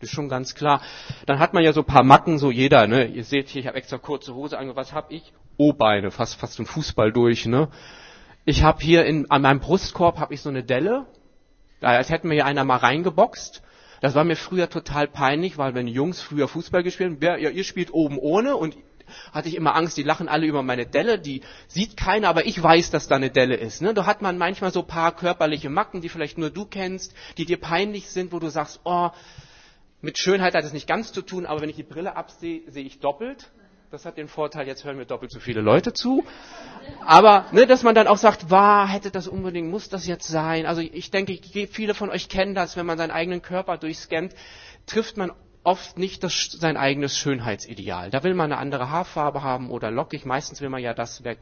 Das 0.00 0.08
ist 0.08 0.14
schon 0.14 0.28
ganz 0.28 0.54
klar. 0.54 0.82
Dann 1.26 1.38
hat 1.38 1.54
man 1.54 1.62
ja 1.62 1.72
so 1.72 1.82
ein 1.82 1.86
paar 1.86 2.02
Macken, 2.02 2.38
so 2.38 2.50
jeder, 2.50 2.88
ne? 2.88 3.04
Ihr 3.04 3.22
seht 3.22 3.50
hier, 3.50 3.60
ich 3.60 3.68
habe 3.68 3.76
extra 3.76 3.98
kurze 3.98 4.34
Hose 4.34 4.58
ange. 4.58 4.74
Was 4.74 4.92
hab 4.92 5.12
ich? 5.12 5.32
O-Beine, 5.60 6.10
fast 6.10 6.36
fast 6.36 6.58
ein 6.58 6.64
Fußball 6.64 7.12
durch, 7.12 7.44
ne? 7.44 7.68
Ich 8.46 8.62
habe 8.62 8.82
hier 8.82 9.04
in, 9.04 9.30
an 9.30 9.42
meinem 9.42 9.60
Brustkorb 9.60 10.18
habe 10.18 10.32
ich 10.32 10.40
so 10.40 10.48
eine 10.48 10.64
Delle, 10.64 11.04
als 11.82 12.08
hätten 12.08 12.28
mir 12.28 12.34
hier 12.34 12.46
einer 12.46 12.64
mal 12.64 12.76
reingeboxt. 12.76 13.62
Das 14.00 14.14
war 14.14 14.24
mir 14.24 14.36
früher 14.36 14.70
total 14.70 15.06
peinlich, 15.06 15.58
weil 15.58 15.74
wenn 15.74 15.86
Jungs 15.86 16.22
früher 16.22 16.48
Fußball 16.48 16.82
gespielt 16.82 17.22
haben, 17.22 17.40
ja, 17.42 17.50
ihr 17.50 17.64
spielt 17.64 17.92
oben 17.92 18.16
ohne 18.18 18.56
und 18.56 18.74
hatte 19.32 19.50
ich 19.50 19.54
immer 19.54 19.76
Angst, 19.76 19.98
die 19.98 20.02
lachen 20.02 20.28
alle 20.28 20.46
über 20.46 20.62
meine 20.62 20.86
Delle, 20.86 21.18
die 21.18 21.42
sieht 21.68 21.94
keiner, 21.94 22.30
aber 22.30 22.46
ich 22.46 22.62
weiß, 22.62 22.90
dass 22.90 23.08
da 23.08 23.16
eine 23.16 23.28
Delle 23.28 23.56
ist. 23.56 23.82
Ne? 23.82 23.92
Da 23.92 24.06
hat 24.06 24.22
man 24.22 24.38
manchmal 24.38 24.72
so 24.72 24.82
paar 24.82 25.14
körperliche 25.14 25.68
Macken, 25.68 26.00
die 26.00 26.08
vielleicht 26.08 26.38
nur 26.38 26.48
du 26.48 26.64
kennst, 26.64 27.14
die 27.36 27.44
dir 27.44 27.60
peinlich 27.60 28.08
sind, 28.08 28.32
wo 28.32 28.38
du 28.38 28.48
sagst, 28.48 28.80
oh, 28.84 29.10
mit 30.00 30.16
Schönheit 30.16 30.54
hat 30.54 30.64
es 30.64 30.72
nicht 30.72 30.86
ganz 30.86 31.12
zu 31.12 31.20
tun, 31.20 31.44
aber 31.44 31.60
wenn 31.60 31.68
ich 31.68 31.76
die 31.76 31.82
Brille 31.82 32.16
absehe, 32.16 32.62
sehe 32.70 32.84
ich 32.84 33.00
doppelt. 33.00 33.50
Das 33.90 34.04
hat 34.04 34.18
den 34.18 34.28
Vorteil, 34.28 34.68
jetzt 34.68 34.84
hören 34.84 34.96
mir 34.96 35.04
doppelt 35.04 35.32
so 35.32 35.40
viele 35.40 35.62
Leute 35.62 35.92
zu. 35.92 36.22
Aber, 37.04 37.46
ne, 37.50 37.66
dass 37.66 37.82
man 37.82 37.92
dann 37.96 38.06
auch 38.06 38.18
sagt, 38.18 38.48
war, 38.48 38.86
hätte 38.86 39.10
das 39.10 39.26
unbedingt, 39.26 39.68
muss 39.68 39.88
das 39.88 40.06
jetzt 40.06 40.28
sein? 40.28 40.64
Also 40.64 40.80
ich 40.80 41.10
denke, 41.10 41.36
viele 41.66 41.94
von 41.94 42.08
euch 42.08 42.28
kennen 42.28 42.54
das, 42.54 42.76
wenn 42.76 42.86
man 42.86 42.98
seinen 42.98 43.10
eigenen 43.10 43.42
Körper 43.42 43.78
durchscannt, 43.78 44.32
trifft 44.86 45.16
man 45.16 45.32
oft 45.64 45.98
nicht 45.98 46.22
das, 46.22 46.52
sein 46.52 46.76
eigenes 46.76 47.18
Schönheitsideal. 47.18 48.10
Da 48.10 48.22
will 48.22 48.34
man 48.34 48.52
eine 48.52 48.60
andere 48.60 48.90
Haarfarbe 48.90 49.42
haben 49.42 49.70
oder 49.72 49.90
lockig. 49.90 50.24
Meistens 50.24 50.60
will 50.60 50.68
man 50.68 50.82
ja 50.82 50.94
das, 50.94 51.24
wer 51.24 51.36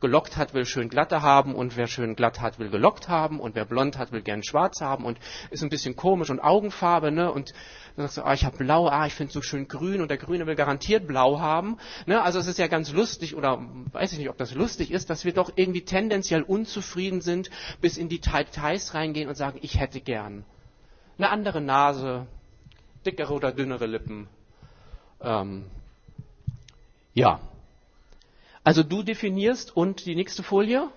gelockt 0.00 0.36
hat, 0.36 0.54
will 0.54 0.66
schön 0.66 0.88
glatte 0.88 1.22
haben 1.22 1.54
und 1.54 1.76
wer 1.76 1.86
schön 1.86 2.16
glatt 2.16 2.40
hat, 2.40 2.58
will 2.58 2.68
gelockt 2.68 3.08
haben 3.08 3.40
und 3.40 3.54
wer 3.54 3.64
blond 3.64 3.96
hat, 3.98 4.12
will 4.12 4.22
gern 4.22 4.42
schwarz 4.42 4.80
haben 4.80 5.04
und 5.04 5.18
ist 5.50 5.62
ein 5.62 5.70
bisschen 5.70 5.96
komisch 5.96 6.30
und 6.30 6.40
Augenfarbe, 6.40 7.10
ne? 7.10 7.32
Und 7.32 7.54
dann 7.96 8.06
sagst 8.06 8.18
du, 8.18 8.22
ah, 8.24 8.34
ich 8.34 8.44
habe 8.44 8.58
blau, 8.58 8.88
ah, 8.88 9.06
ich 9.06 9.14
finde 9.14 9.32
so 9.32 9.40
schön 9.40 9.68
grün 9.68 10.02
und 10.02 10.08
der 10.08 10.18
Grüne 10.18 10.46
will 10.46 10.54
garantiert 10.54 11.06
blau 11.06 11.40
haben. 11.40 11.78
Ne? 12.04 12.20
Also 12.20 12.38
es 12.38 12.46
ist 12.46 12.58
ja 12.58 12.66
ganz 12.66 12.92
lustig 12.92 13.34
oder 13.34 13.62
weiß 13.92 14.12
ich 14.12 14.18
nicht, 14.18 14.28
ob 14.28 14.36
das 14.36 14.54
lustig 14.54 14.90
ist, 14.90 15.08
dass 15.08 15.24
wir 15.24 15.32
doch 15.32 15.50
irgendwie 15.56 15.82
tendenziell 15.82 16.42
unzufrieden 16.42 17.22
sind, 17.22 17.48
bis 17.80 17.96
in 17.96 18.10
die 18.10 18.20
Details 18.20 18.92
reingehen 18.92 19.30
und 19.30 19.34
sagen, 19.34 19.58
ich 19.62 19.80
hätte 19.80 20.02
gern 20.02 20.44
eine 21.16 21.30
andere 21.30 21.62
Nase, 21.62 22.26
dickere 23.06 23.32
oder 23.32 23.52
dünnere 23.52 23.86
Lippen. 23.86 24.28
Ähm, 25.22 25.64
ja. 27.14 27.40
Also 28.66 28.82
du 28.82 29.04
definierst 29.04 29.76
und 29.76 30.06
die 30.06 30.16
nächste 30.16 30.42
Folie. 30.42 30.88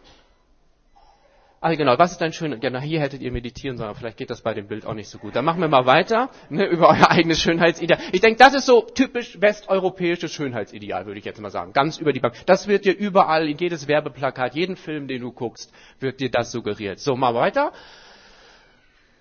Ah, 1.61 1.71
genau, 1.75 1.99
was 1.99 2.13
ist 2.13 2.17
dein 2.19 2.33
schöner, 2.33 2.57
genau, 2.57 2.79
hier 2.79 2.99
hättet 2.99 3.21
ihr 3.21 3.31
meditieren 3.31 3.77
sollen, 3.77 3.93
vielleicht 3.93 4.17
geht 4.17 4.31
das 4.31 4.41
bei 4.41 4.55
dem 4.55 4.67
Bild 4.67 4.87
auch 4.87 4.95
nicht 4.95 5.07
so 5.07 5.19
gut. 5.19 5.35
Dann 5.35 5.45
machen 5.45 5.61
wir 5.61 5.67
mal 5.67 5.85
weiter, 5.85 6.31
ne, 6.49 6.65
über 6.65 6.89
euer 6.89 7.11
eigenes 7.11 7.39
Schönheitsideal. 7.39 7.99
Ich 8.11 8.21
denke, 8.21 8.39
das 8.39 8.55
ist 8.55 8.65
so 8.65 8.81
typisch 8.81 9.39
westeuropäisches 9.39 10.33
Schönheitsideal, 10.33 11.05
würde 11.05 11.19
ich 11.19 11.25
jetzt 11.25 11.39
mal 11.39 11.51
sagen. 11.51 11.71
Ganz 11.73 11.99
über 11.99 12.11
die 12.11 12.19
Bank. 12.19 12.33
Das 12.47 12.67
wird 12.67 12.85
dir 12.85 12.97
überall, 12.97 13.47
in 13.47 13.57
jedes 13.59 13.87
Werbeplakat, 13.87 14.55
jeden 14.55 14.75
Film, 14.75 15.07
den 15.07 15.21
du 15.21 15.31
guckst, 15.31 15.71
wird 15.99 16.19
dir 16.21 16.31
das 16.31 16.51
suggeriert. 16.51 16.97
So, 16.99 17.15
mal 17.15 17.35
weiter. 17.35 17.71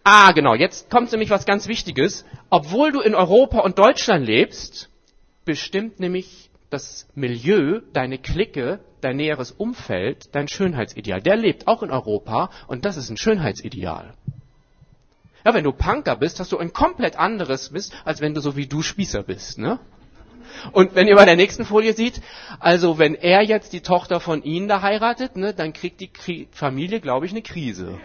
Ah, 0.05 0.33
genau, 0.33 0.55
jetzt 0.55 0.89
kommt 0.89 1.13
nämlich 1.13 1.29
was 1.29 1.45
ganz 1.45 1.69
Wichtiges. 1.69 2.25
Obwohl 2.49 2.93
du 2.93 3.03
in 3.03 3.15
Europa 3.15 3.59
und 3.59 3.79
Deutschland 3.79 4.25
lebst, 4.27 4.89
bestimmt 5.45 6.01
nämlich 6.01 6.49
das 6.71 7.07
Milieu, 7.15 7.81
deine 7.93 8.19
Clique, 8.19 8.81
dein 9.01 9.17
näheres 9.17 9.53
Umfeld, 9.53 10.35
dein 10.35 10.49
Schönheitsideal. 10.49 11.21
Der 11.23 11.37
lebt 11.37 11.67
auch 11.67 11.83
in 11.83 11.91
Europa 11.91 12.51
und 12.67 12.85
das 12.85 12.97
ist 12.97 13.11
ein 13.11 13.17
Schönheitsideal. 13.17 14.15
Ja, 15.45 15.55
wenn 15.55 15.65
du 15.65 15.73
Punker 15.73 16.17
bist, 16.17 16.41
hast 16.41 16.53
du 16.53 16.59
ein 16.59 16.73
komplett 16.73 17.19
anderes 17.19 17.71
bist, 17.71 17.95
als 18.05 18.21
wenn 18.21 18.35
du 18.35 18.41
so 18.41 18.57
wie 18.57 18.67
du 18.67 18.83
Spießer 18.83 19.23
bist, 19.23 19.59
ne? 19.59 19.79
Und 20.73 20.95
wenn 20.95 21.07
ihr 21.07 21.15
bei 21.15 21.25
der 21.25 21.37
nächsten 21.37 21.65
Folie 21.65 21.93
seht, 21.93 22.21
also 22.59 22.99
wenn 22.99 23.15
er 23.15 23.43
jetzt 23.43 23.73
die 23.73 23.81
Tochter 23.81 24.19
von 24.19 24.43
Ihnen 24.43 24.67
da 24.67 24.83
heiratet, 24.83 25.37
ne, 25.37 25.55
dann 25.55 25.73
kriegt 25.73 26.01
die 26.01 26.49
Familie, 26.51 27.01
glaube 27.01 27.27
ich, 27.27 27.33
eine 27.33 27.43
Krise. 27.43 27.99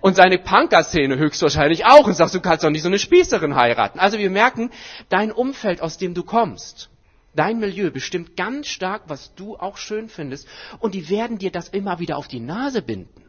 Und 0.00 0.14
seine 0.14 0.38
Punker-Szene 0.38 1.18
höchstwahrscheinlich 1.18 1.84
auch 1.84 2.06
und 2.06 2.14
sagst, 2.14 2.34
du 2.34 2.40
kannst 2.40 2.64
doch 2.64 2.70
nicht 2.70 2.82
so 2.82 2.88
eine 2.88 3.00
Spießerin 3.00 3.56
heiraten. 3.56 3.98
Also 3.98 4.18
wir 4.18 4.30
merken, 4.30 4.70
dein 5.08 5.32
Umfeld, 5.32 5.82
aus 5.82 5.98
dem 5.98 6.14
du 6.14 6.22
kommst, 6.22 6.88
dein 7.34 7.58
Milieu 7.60 7.90
bestimmt 7.90 8.36
ganz 8.36 8.68
stark, 8.68 9.02
was 9.06 9.34
du 9.34 9.56
auch 9.56 9.76
schön 9.76 10.08
findest. 10.08 10.48
Und 10.80 10.94
die 10.94 11.08
werden 11.08 11.38
dir 11.38 11.50
das 11.50 11.68
immer 11.68 11.98
wieder 11.98 12.16
auf 12.16 12.28
die 12.28 12.40
Nase 12.40 12.82
binden. 12.82 13.24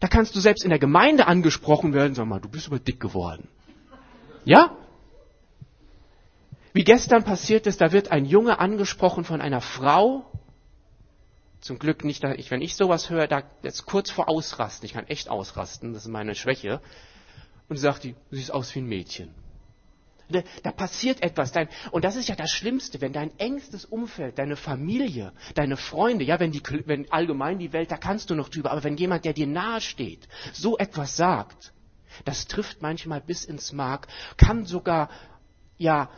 Da 0.00 0.08
kannst 0.08 0.34
du 0.34 0.40
selbst 0.40 0.64
in 0.64 0.70
der 0.70 0.78
Gemeinde 0.78 1.26
angesprochen 1.26 1.92
werden, 1.92 2.14
sag 2.14 2.26
mal, 2.26 2.40
du 2.40 2.48
bist 2.48 2.66
aber 2.68 2.78
dick 2.78 3.00
geworden. 3.00 3.48
Ja? 4.44 4.76
Wie 6.72 6.84
gestern 6.84 7.24
passiert 7.24 7.66
ist, 7.66 7.80
da 7.80 7.92
wird 7.92 8.10
ein 8.10 8.24
Junge 8.24 8.58
angesprochen 8.58 9.24
von 9.24 9.40
einer 9.40 9.60
Frau, 9.60 10.24
zum 11.60 11.78
Glück 11.78 12.04
nicht, 12.04 12.22
wenn 12.22 12.62
ich 12.62 12.76
sowas 12.76 13.10
höre, 13.10 13.26
da 13.26 13.42
jetzt 13.62 13.84
kurz 13.84 14.10
vor 14.10 14.30
Ausrasten, 14.30 14.86
ich 14.86 14.94
kann 14.94 15.06
echt 15.06 15.28
ausrasten, 15.28 15.92
das 15.92 16.06
ist 16.06 16.08
meine 16.08 16.34
Schwäche, 16.34 16.80
und 17.68 17.76
sagt 17.76 18.04
die, 18.04 18.14
du 18.30 18.36
siehst 18.36 18.52
aus 18.52 18.74
wie 18.74 18.80
ein 18.80 18.86
Mädchen. 18.86 19.34
Da, 20.30 20.42
da 20.62 20.72
passiert 20.72 21.22
etwas. 21.22 21.52
Dein, 21.52 21.68
und 21.90 22.04
das 22.04 22.16
ist 22.16 22.28
ja 22.28 22.36
das 22.36 22.50
Schlimmste, 22.50 23.00
wenn 23.00 23.12
dein 23.12 23.36
engstes 23.38 23.84
Umfeld, 23.84 24.38
deine 24.38 24.56
Familie, 24.56 25.32
deine 25.54 25.76
Freunde, 25.76 26.24
ja, 26.24 26.40
wenn, 26.40 26.52
die, 26.52 26.62
wenn 26.86 27.10
allgemein 27.10 27.58
die 27.58 27.72
Welt, 27.72 27.90
da 27.90 27.96
kannst 27.96 28.30
du 28.30 28.34
noch 28.34 28.48
drüber, 28.48 28.70
aber 28.70 28.84
wenn 28.84 28.96
jemand, 28.96 29.24
der 29.24 29.32
dir 29.32 29.46
nahe 29.46 29.80
steht, 29.80 30.28
so 30.52 30.78
etwas 30.78 31.16
sagt, 31.16 31.72
das 32.24 32.46
trifft 32.46 32.82
manchmal 32.82 33.20
bis 33.20 33.44
ins 33.44 33.72
Mark, 33.72 34.08
kann 34.36 34.66
sogar, 34.66 35.10
ja, 35.78 36.10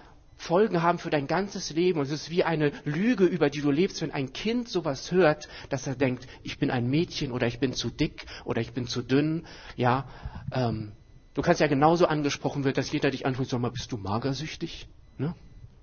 Folgen 0.43 0.83
haben 0.83 0.99
für 0.99 1.11
dein 1.11 1.29
ganzes 1.29 1.71
Leben. 1.71 2.01
Und 2.01 2.07
es 2.07 2.13
ist 2.13 2.31
wie 2.31 2.43
eine 2.43 2.73
Lüge, 2.85 3.25
über 3.25 3.49
die 3.49 3.61
du 3.61 3.71
lebst, 3.71 4.03
wenn 4.03 4.11
ein 4.11 4.33
Kind 4.33 4.69
sowas 4.69 5.13
hört, 5.13 5.49
dass 5.69 5.87
er 5.87 5.95
denkt, 5.95 6.27
ich 6.43 6.59
bin 6.59 6.71
ein 6.71 6.91
Mädchen 6.91 7.31
oder 7.31 7.47
ich 7.47 7.61
bin 7.61 7.75
zu 7.75 7.91
dick 7.91 8.27
oder 8.45 8.61
ich 8.61 8.73
bin 8.73 8.89
zu 8.89 9.03
dünn. 9.03 9.47
Ja, 9.77 10.09
ähm, 10.53 10.93
du 11.35 11.43
kannst 11.43 11.61
ja 11.61 11.67
genauso 11.67 12.07
angesprochen 12.07 12.65
wird, 12.65 12.79
dass 12.79 12.91
jeder 12.91 13.11
dich 13.11 13.27
anfängt, 13.27 13.49
sag 13.49 13.61
mal, 13.61 13.71
bist 13.71 13.91
du 13.93 13.97
magersüchtig? 13.97 14.89
Ne? 15.19 15.35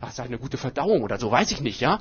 Hast 0.01 0.18
du 0.18 0.24
eine 0.24 0.38
gute 0.38 0.58
Verdauung 0.58 1.03
oder 1.03 1.18
so, 1.18 1.29
weiß 1.29 1.51
ich 1.51 1.60
nicht, 1.60 1.82
ja? 1.82 2.00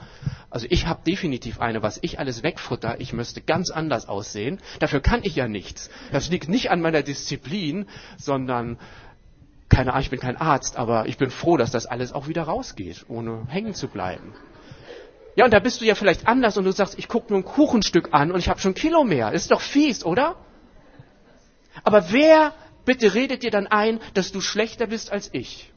Also 0.50 0.66
ich 0.70 0.86
habe 0.86 1.00
definitiv 1.04 1.60
eine, 1.60 1.82
was 1.82 1.98
ich 2.00 2.20
alles 2.20 2.44
wegfutter, 2.44 3.00
ich 3.00 3.12
müsste 3.12 3.40
ganz 3.40 3.70
anders 3.70 4.08
aussehen. 4.08 4.60
Dafür 4.78 5.00
kann 5.00 5.20
ich 5.24 5.34
ja 5.34 5.48
nichts. 5.48 5.90
Das 6.12 6.30
liegt 6.30 6.48
nicht 6.48 6.70
an 6.70 6.80
meiner 6.80 7.02
Disziplin, 7.02 7.86
sondern 8.16 8.78
keine 9.68 9.92
Ahnung, 9.92 10.02
ich 10.02 10.10
bin 10.10 10.20
kein 10.20 10.36
Arzt, 10.36 10.76
aber 10.76 11.06
ich 11.06 11.18
bin 11.18 11.30
froh, 11.30 11.56
dass 11.56 11.70
das 11.70 11.86
alles 11.86 12.12
auch 12.12 12.28
wieder 12.28 12.44
rausgeht, 12.44 13.04
ohne 13.08 13.46
hängen 13.48 13.74
zu 13.74 13.88
bleiben. 13.88 14.32
Ja, 15.34 15.44
und 15.44 15.52
da 15.52 15.58
bist 15.58 15.80
du 15.80 15.84
ja 15.84 15.94
vielleicht 15.94 16.26
anders 16.26 16.56
und 16.56 16.64
du 16.64 16.72
sagst, 16.72 16.98
ich 16.98 17.06
gucke 17.06 17.32
nur 17.32 17.40
ein 17.40 17.44
Kuchenstück 17.44 18.08
an 18.12 18.32
und 18.32 18.38
ich 18.38 18.48
habe 18.48 18.60
schon 18.60 18.72
ein 18.72 18.74
Kilo 18.74 19.04
mehr. 19.04 19.32
Ist 19.32 19.50
doch 19.50 19.60
fies, 19.60 20.04
oder? 20.04 20.36
Aber 21.84 22.10
wer 22.10 22.54
bitte 22.88 23.12
redet 23.14 23.42
dir 23.42 23.50
dann 23.50 23.66
ein, 23.66 24.00
dass 24.14 24.32
du 24.32 24.40
schlechter 24.40 24.86
bist 24.86 25.12
als 25.12 25.28
ich? 25.32 25.70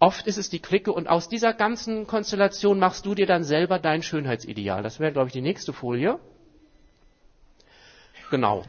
Oft 0.00 0.26
ist 0.26 0.38
es 0.38 0.50
die 0.50 0.58
Clique 0.58 0.92
und 0.92 1.08
aus 1.08 1.28
dieser 1.28 1.52
ganzen 1.52 2.06
Konstellation 2.06 2.78
machst 2.78 3.06
du 3.06 3.14
dir 3.14 3.26
dann 3.26 3.44
selber 3.44 3.78
dein 3.78 4.02
Schönheitsideal. 4.02 4.82
Das 4.82 4.98
wäre, 4.98 5.12
glaube 5.12 5.28
ich, 5.28 5.32
die 5.34 5.42
nächste 5.42 5.72
Folie. 5.72 6.18
Genau. 8.30 8.64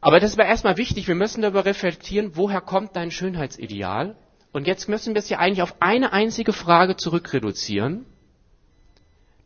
Aber 0.00 0.20
das 0.20 0.36
war 0.36 0.44
erstmal 0.44 0.76
wichtig, 0.76 1.08
wir 1.08 1.14
müssen 1.14 1.42
darüber 1.42 1.64
reflektieren, 1.64 2.36
woher 2.36 2.60
kommt 2.60 2.94
dein 2.94 3.10
Schönheitsideal? 3.10 4.14
Und 4.52 4.66
jetzt 4.66 4.88
müssen 4.88 5.14
wir 5.14 5.20
es 5.20 5.28
ja 5.28 5.38
eigentlich 5.38 5.62
auf 5.62 5.74
eine 5.80 6.12
einzige 6.12 6.52
Frage 6.52 6.96
zurückreduzieren. 6.96 8.04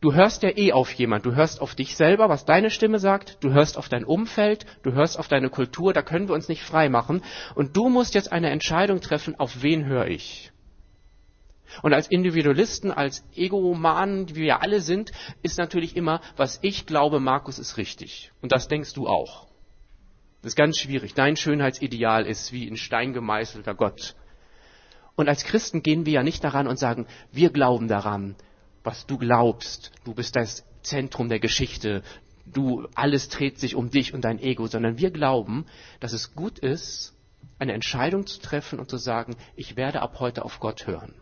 Du 0.01 0.13
hörst 0.13 0.43
ja 0.43 0.51
eh 0.55 0.73
auf 0.73 0.93
jemand, 0.93 1.25
du 1.25 1.35
hörst 1.35 1.61
auf 1.61 1.75
dich 1.75 1.97
selber, 1.97 2.29
was 2.29 2.45
deine 2.45 2.71
Stimme 2.71 2.99
sagt, 2.99 3.39
du 3.41 3.53
hörst 3.53 3.79
auf 3.79 3.89
dein 3.89 4.05
Umfeld, 4.05 4.67
du 4.83 4.93
hörst 4.93 5.19
auf 5.19 5.27
deine 5.27 5.49
Kultur, 5.49 5.95
da 5.95 6.03
können 6.03 6.29
wir 6.29 6.35
uns 6.35 6.49
nicht 6.49 6.63
frei 6.63 6.91
machen. 6.91 7.23
Und 7.55 7.77
du 7.77 7.89
musst 7.89 8.15
jetzt 8.15 8.31
eine 8.31 8.51
Entscheidung 8.51 9.01
treffen, 9.01 9.39
auf 9.41 9.63
wen 9.63 9.87
höre 9.87 10.09
ich? 10.09 10.53
Und 11.83 11.95
als 11.95 12.09
Individualisten, 12.09 12.93
als 12.93 13.25
Egomanen, 13.35 14.29
wie 14.31 14.43
wir 14.43 14.63
alle 14.63 14.81
sind, 14.81 15.13
ist 15.43 15.59
natürlich 15.59 15.97
immer, 15.97 16.21
was 16.37 16.59
ich 16.63 16.87
glaube, 16.87 17.19
Markus 17.19 17.59
ist 17.59 17.77
richtig. 17.77 18.33
Und 18.43 18.53
das 18.53 18.69
denkst 18.69 18.93
du 18.93 19.09
auch. 19.09 19.47
Das 20.43 20.53
ist 20.53 20.57
ganz 20.57 20.79
schwierig. 20.79 21.15
Dein 21.15 21.37
Schönheitsideal 21.37 22.27
ist 22.27 22.53
wie 22.53 22.69
in 22.69 22.77
Stein 22.77 23.13
gemeißelter 23.13 23.75
Gott. 23.75 24.15
Und 25.17 25.29
als 25.29 25.45
Christen 25.45 25.83
gehen 25.83 26.07
wir 26.07 26.13
ja 26.13 26.23
nicht 26.23 26.45
daran 26.45 26.67
und 26.67 26.79
sagen, 26.79 27.07
wir 27.33 27.51
glauben 27.51 27.89
daran, 27.89 28.37
was 28.87 29.05
du 29.07 29.19
glaubst. 29.19 29.91
Du 30.05 30.15
bist 30.15 30.37
das 30.37 30.65
Zentrum 30.83 31.29
der 31.29 31.41
Geschichte. 31.41 32.03
Du, 32.47 32.87
alles 32.95 33.29
dreht 33.29 33.59
sich 33.59 33.75
um 33.75 33.91
dich 33.91 34.15
und 34.15 34.23
dein 34.25 34.39
Ego, 34.39 34.69
sondern 34.69 34.99
wir 34.99 35.11
glauben, 35.11 35.67
dass 35.99 36.13
es 36.13 36.35
gut 36.35 36.61
ist, 36.61 37.13
eine 37.59 37.73
Entscheidung 37.73 38.27
zu 38.27 38.41
treffen 38.41 38.79
und 38.79 38.89
zu 38.89 38.97
sagen, 38.97 39.37
ich 39.57 39.77
werde 39.77 40.01
ab 40.01 40.21
heute 40.21 40.45
auf 40.45 40.61
Gott 40.61 40.87
hören. 40.87 41.15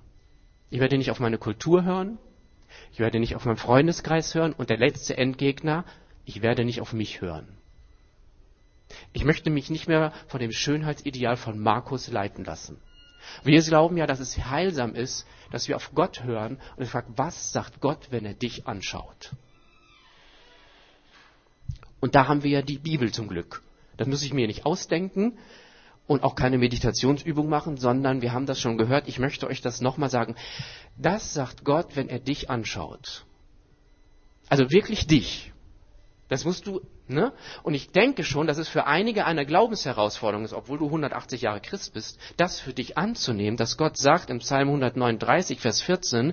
Ich 0.69 0.81
werde 0.81 0.99
nicht 0.99 1.11
auf 1.11 1.21
meine 1.21 1.39
Kultur 1.39 1.85
hören. 1.85 2.19
Ich 2.93 2.99
werde 2.99 3.19
nicht 3.19 3.35
auf 3.35 3.47
meinen 3.47 3.57
Freundeskreis 3.57 4.35
hören. 4.35 4.53
Und 4.53 4.69
der 4.69 4.77
letzte 4.77 5.17
Endgegner, 5.17 5.85
ich 6.27 6.43
werde 6.43 6.65
nicht 6.65 6.83
auf 6.83 6.93
mich 6.93 7.23
hören. 7.23 7.49
Ich 9.13 9.25
möchte 9.25 9.49
mich 9.49 9.71
nicht 9.71 9.89
mehr 9.89 10.13
von 10.27 10.41
dem 10.41 10.53
Schönheitsideal 10.53 11.37
von 11.37 11.59
Markus 11.59 12.09
leiten 12.09 12.45
lassen. 12.45 12.79
Wir 13.43 13.63
glauben 13.63 13.97
ja, 13.97 14.07
dass 14.07 14.21
es 14.21 14.37
heilsam 14.39 14.95
ist, 14.95 15.27
dass 15.51 15.69
wir 15.69 15.77
auf 15.77 15.93
Gott 15.95 16.25
hören 16.25 16.61
und 16.77 16.87
fragen, 16.87 17.15
was 17.17 17.53
sagt 17.53 17.81
Gott, 17.81 18.09
wenn 18.11 18.25
er 18.25 18.35
dich 18.35 18.67
anschaut? 18.67 19.33
Und 22.01 22.15
da 22.15 22.29
haben 22.29 22.43
wir 22.43 22.51
ja 22.51 22.63
die 22.63 22.79
Bibel 22.79 23.13
zum 23.13 23.29
Glück. 23.29 23.63
Das 23.97 24.07
muss 24.07 24.23
ich 24.23 24.35
mir 24.35 24.47
nicht 24.47 24.67
ausdenken 24.67 25.39
und 26.07 26.23
auch 26.23 26.35
keine 26.35 26.59
Meditationsübung 26.59 27.49
machen, 27.49 27.79
sondern 27.79 28.21
wir 28.21 28.33
haben 28.33 28.45
das 28.45 28.61
schon 28.61 28.77
gehört. 28.77 29.09
Ich 29.09 29.19
möchte 29.19 29.47
euch 29.47 29.63
das 29.63 29.81
nochmal 29.81 30.11
sagen. 30.11 30.37
Das 30.99 31.33
sagt 31.33 31.65
Gott, 31.65 31.97
wenn 31.97 32.11
er 32.11 32.19
dich 32.19 32.51
anschaut. 32.51 33.25
Also 34.49 34.71
wirklich 34.71 35.07
dich. 35.07 35.54
Das 36.35 36.45
musst 36.45 36.67
du, 36.67 36.81
ne? 37.07 37.33
Und 37.63 37.75
ich 37.75 37.91
denke 37.91 38.25
schon, 38.25 38.49
dass 38.49 38.59
es 38.59 38.69
für 38.69 38.89
einige 38.89 39.25
eine 39.25 39.47
Glaubensherausforderung 39.47 40.45
ist, 40.45 40.53
obwohl 40.53 40.79
du 40.79 40.87
180 40.87 41.43
Jahre 41.43 41.61
Christ 41.61 41.95
bist, 41.95 42.19
das 42.37 42.59
für 42.59 42.73
dich 42.73 42.99
anzunehmen, 42.99 43.57
dass 43.57 43.77
Gott 43.77 43.97
sagt 43.97 44.31
im 44.31 44.41
Psalm 44.41 44.67
139, 44.67 45.61
Vers 45.61 45.81
14, 45.81 46.33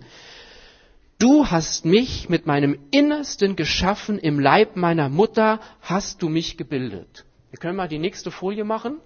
Du 1.19 1.45
hast 1.51 1.85
mich 1.85 2.29
mit 2.29 2.47
meinem 2.47 2.79
Innersten 2.89 3.55
geschaffen, 3.55 4.17
im 4.17 4.39
Leib 4.39 4.75
meiner 4.75 5.07
Mutter 5.07 5.59
hast 5.81 6.23
du 6.23 6.29
mich 6.29 6.57
gebildet. 6.57 7.25
Wir 7.51 7.59
können 7.59 7.75
mal 7.75 7.87
die 7.87 7.99
nächste 7.99 8.31
Folie 8.31 8.63
machen. 8.63 8.97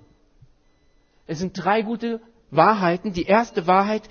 Es 1.27 1.39
sind 1.39 1.61
drei 1.61 1.81
gute 1.81 2.21
Wahrheiten. 2.51 3.11
Die 3.11 3.25
erste 3.25 3.67
Wahrheit, 3.67 4.03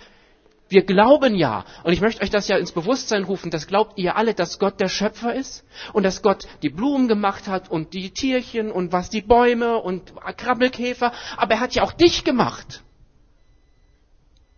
wir 0.75 0.85
glauben 0.85 1.35
ja, 1.37 1.65
und 1.85 1.93
ich 1.93 2.01
möchte 2.01 2.23
euch 2.23 2.31
das 2.31 2.49
ja 2.49 2.59
ins 2.59 2.73
Bewusstsein 2.73 3.25
rufen, 3.25 3.51
das 3.51 3.67
glaubt 3.69 3.97
ihr 3.97 4.17
alle, 4.17 4.35
dass 4.35 4.59
Gott 4.59 4.81
der 4.81 4.89
Schöpfer 4.89 5.33
ist 5.35 5.65
und 5.93 6.03
dass 6.03 6.21
Gott 6.21 6.47
die 6.63 6.69
Blumen 6.69 7.09
gemacht 7.09 7.47
hat 7.47 7.71
und 7.71 7.95
die 7.95 8.11
Tierchen 8.11 8.71
und 8.71 8.93
was 8.93 9.09
die 9.09 9.23
Bäume 9.23 9.79
und 9.79 10.13
Krabbelkäfer, 10.37 11.13
aber 11.37 11.55
er 11.55 11.61
hat 11.61 11.75
ja 11.75 11.85
auch 11.85 11.93
dich 11.93 12.25
gemacht. 12.25 12.83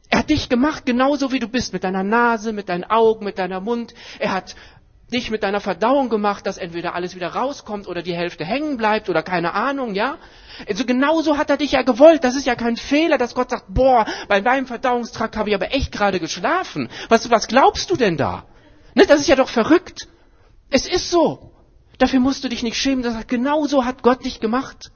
Er 0.09 0.21
hat 0.21 0.31
dich 0.31 0.49
gemacht, 0.49 0.87
genauso 0.87 1.33
wie 1.33 1.41
du 1.41 1.49
bist, 1.49 1.73
mit 1.73 1.85
deiner 1.85 2.03
Nase, 2.05 2.53
mit 2.53 2.69
deinen 2.69 2.85
Augen, 2.85 3.25
mit 3.25 3.39
deiner 3.39 3.61
Mund. 3.61 3.93
Er 4.19 4.33
hat 4.33 4.57
dich 5.13 5.31
mit 5.31 5.43
deiner 5.43 5.61
Verdauung 5.61 6.09
gemacht, 6.09 6.47
dass 6.47 6.59
entweder 6.59 6.95
alles 6.95 7.15
wieder 7.15 7.29
rauskommt 7.29 7.87
oder 7.87 8.03
die 8.03 8.15
Hälfte 8.15 8.45
hängen 8.45 8.77
bleibt 8.77 9.09
oder 9.09 9.23
keine 9.23 9.55
Ahnung, 9.55 9.95
ja? 9.95 10.19
Also 10.69 10.85
genauso 10.85 11.39
hat 11.39 11.49
er 11.51 11.57
dich 11.57 11.73
ja 11.73 11.83
gewollt. 11.83 12.25
Das 12.25 12.35
ist 12.35 12.47
ja 12.47 12.57
kein 12.57 12.77
Fehler, 12.77 13.17
dass 13.19 13.35
Gott 13.35 13.51
sagt, 13.51 13.67
boah, 13.69 14.05
bei 14.27 14.41
deinem 14.41 14.67
Verdauungstrakt 14.67 15.37
habe 15.37 15.51
ich 15.51 15.55
aber 15.55 15.73
echt 15.73 15.93
gerade 15.93 16.19
geschlafen. 16.19 16.89
Was, 17.09 17.31
was 17.31 17.47
glaubst 17.47 17.91
du 17.91 17.97
denn 17.97 18.17
da? 18.17 18.47
Ne, 18.95 19.07
das 19.07 19.21
ist 19.21 19.29
ja 19.29 19.37
doch 19.37 19.49
verrückt. 19.49 20.09
Es 20.71 20.87
ist 20.89 21.11
so. 21.11 21.53
Dafür 21.99 22.21
musst 22.21 22.43
du 22.43 22.49
dich 22.49 22.63
nicht 22.63 22.77
schämen. 22.77 23.03
Das 23.03 23.15
sagt, 23.15 23.29
genauso 23.29 23.85
hat 23.85 24.03
Gott 24.03 24.25
dich 24.25 24.41
gemacht. 24.41 24.91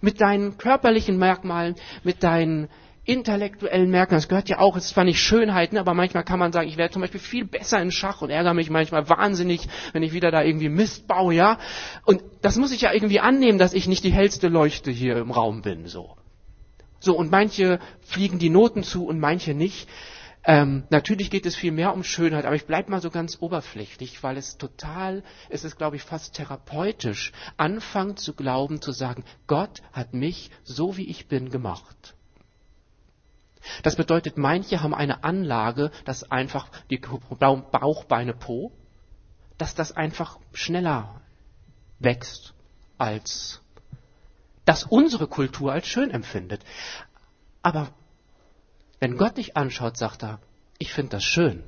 Mit 0.00 0.20
deinen 0.20 0.58
körperlichen 0.58 1.18
Merkmalen, 1.18 1.76
mit 2.02 2.22
deinen 2.22 2.68
intellektuellen 3.04 3.90
Merkmalen, 3.90 4.20
das 4.20 4.28
gehört 4.28 4.48
ja 4.48 4.58
auch, 4.58 4.76
es 4.76 4.84
ist 4.84 4.90
zwar 4.90 5.04
nicht 5.04 5.20
Schönheit, 5.20 5.72
ne, 5.72 5.80
aber 5.80 5.92
manchmal 5.92 6.24
kann 6.24 6.38
man 6.38 6.52
sagen, 6.52 6.68
ich 6.68 6.76
werde 6.76 6.92
zum 6.92 7.02
Beispiel 7.02 7.20
viel 7.20 7.44
besser 7.44 7.82
in 7.82 7.90
Schach 7.90 8.22
und 8.22 8.30
ärgere 8.30 8.54
mich 8.54 8.70
manchmal 8.70 9.08
wahnsinnig, 9.08 9.68
wenn 9.92 10.04
ich 10.04 10.12
wieder 10.12 10.30
da 10.30 10.42
irgendwie 10.42 10.68
Mist 10.68 11.08
baue, 11.08 11.34
ja. 11.34 11.58
Und 12.04 12.22
das 12.42 12.56
muss 12.56 12.72
ich 12.72 12.82
ja 12.82 12.92
irgendwie 12.92 13.18
annehmen, 13.18 13.58
dass 13.58 13.74
ich 13.74 13.88
nicht 13.88 14.04
die 14.04 14.12
hellste 14.12 14.48
Leuchte 14.48 14.92
hier 14.92 15.16
im 15.16 15.32
Raum 15.32 15.62
bin, 15.62 15.86
so. 15.86 16.16
So, 17.00 17.16
und 17.16 17.32
manche 17.32 17.80
fliegen 18.02 18.38
die 18.38 18.50
Noten 18.50 18.84
zu 18.84 19.06
und 19.06 19.18
manche 19.18 19.54
nicht. 19.54 19.88
Ähm, 20.44 20.84
natürlich 20.90 21.30
geht 21.30 21.46
es 21.46 21.56
viel 21.56 21.72
mehr 21.72 21.94
um 21.94 22.04
Schönheit, 22.04 22.44
aber 22.44 22.54
ich 22.54 22.66
bleibe 22.66 22.90
mal 22.92 23.00
so 23.00 23.10
ganz 23.10 23.38
oberflächlich, 23.40 24.22
weil 24.22 24.36
es 24.36 24.58
total, 24.58 25.24
es 25.48 25.64
ist, 25.64 25.76
glaube 25.76 25.96
ich, 25.96 26.02
fast 26.02 26.34
therapeutisch, 26.34 27.32
anfangen 27.56 28.16
zu 28.16 28.34
glauben, 28.34 28.80
zu 28.80 28.92
sagen, 28.92 29.24
Gott 29.48 29.82
hat 29.92 30.14
mich 30.14 30.50
so 30.62 30.96
wie 30.96 31.08
ich 31.08 31.26
bin 31.26 31.50
gemacht. 31.50 32.14
Das 33.82 33.96
bedeutet, 33.96 34.38
manche 34.38 34.82
haben 34.82 34.94
eine 34.94 35.24
Anlage, 35.24 35.90
dass 36.04 36.30
einfach 36.30 36.68
die 36.90 36.98
Bauchbeine 36.98 38.34
Po, 38.34 38.72
dass 39.58 39.74
das 39.74 39.92
einfach 39.92 40.38
schneller 40.52 41.20
wächst 41.98 42.54
als 42.98 43.60
das 44.64 44.84
unsere 44.84 45.26
Kultur 45.26 45.72
als 45.72 45.86
schön 45.86 46.10
empfindet. 46.10 46.64
Aber 47.62 47.88
wenn 49.00 49.16
Gott 49.16 49.36
dich 49.36 49.56
anschaut, 49.56 49.96
sagt 49.96 50.22
er, 50.22 50.40
ich 50.78 50.92
finde 50.92 51.10
das 51.10 51.24
schön. 51.24 51.64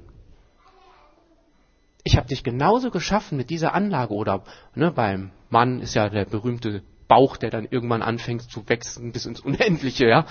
Ich 2.05 2.17
habe 2.17 2.29
dich 2.29 2.45
genauso 2.45 2.91
geschaffen 2.91 3.37
mit 3.37 3.51
dieser 3.51 3.75
Anlage 3.75 4.15
oder 4.15 4.45
ne, 4.75 4.93
beim 4.93 5.31
Mann 5.49 5.81
ist 5.81 5.95
ja 5.95 6.09
der 6.09 6.27
berühmte 6.27 6.83
Bauch, 7.09 7.37
der 7.37 7.51
dann 7.51 7.67
irgendwann 7.71 8.03
anfängt 8.03 8.51
zu 8.51 8.69
wachsen 8.69 9.13
bis 9.13 9.27
ins 9.27 9.41
Unendliche, 9.41 10.07
ja. 10.07 10.27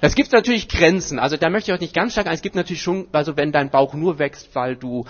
Es 0.00 0.14
gibt 0.14 0.32
natürlich 0.32 0.68
Grenzen. 0.68 1.18
Also 1.18 1.36
da 1.36 1.48
möchte 1.50 1.70
ich 1.70 1.76
auch 1.76 1.80
nicht 1.80 1.94
ganz 1.94 2.12
stark 2.12 2.26
ein. 2.26 2.34
Es 2.34 2.42
gibt 2.42 2.54
natürlich 2.54 2.82
schon, 2.82 3.08
also 3.12 3.36
wenn 3.36 3.52
dein 3.52 3.70
Bauch 3.70 3.94
nur 3.94 4.18
wächst, 4.18 4.54
weil 4.54 4.76
du 4.76 5.06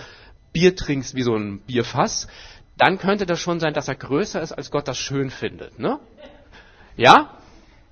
Bier 0.53 0.75
trinkst 0.75 1.15
wie 1.15 1.23
so 1.23 1.35
ein 1.35 1.59
Bierfass, 1.59 2.27
dann 2.77 2.97
könnte 2.97 3.25
das 3.25 3.39
schon 3.39 3.59
sein, 3.59 3.73
dass 3.73 3.87
er 3.87 3.95
größer 3.95 4.41
ist, 4.41 4.53
als 4.53 4.71
Gott 4.71 4.87
das 4.87 4.97
schön 4.97 5.29
findet, 5.29 5.77
ne? 5.79 5.99
Ja? 6.95 7.37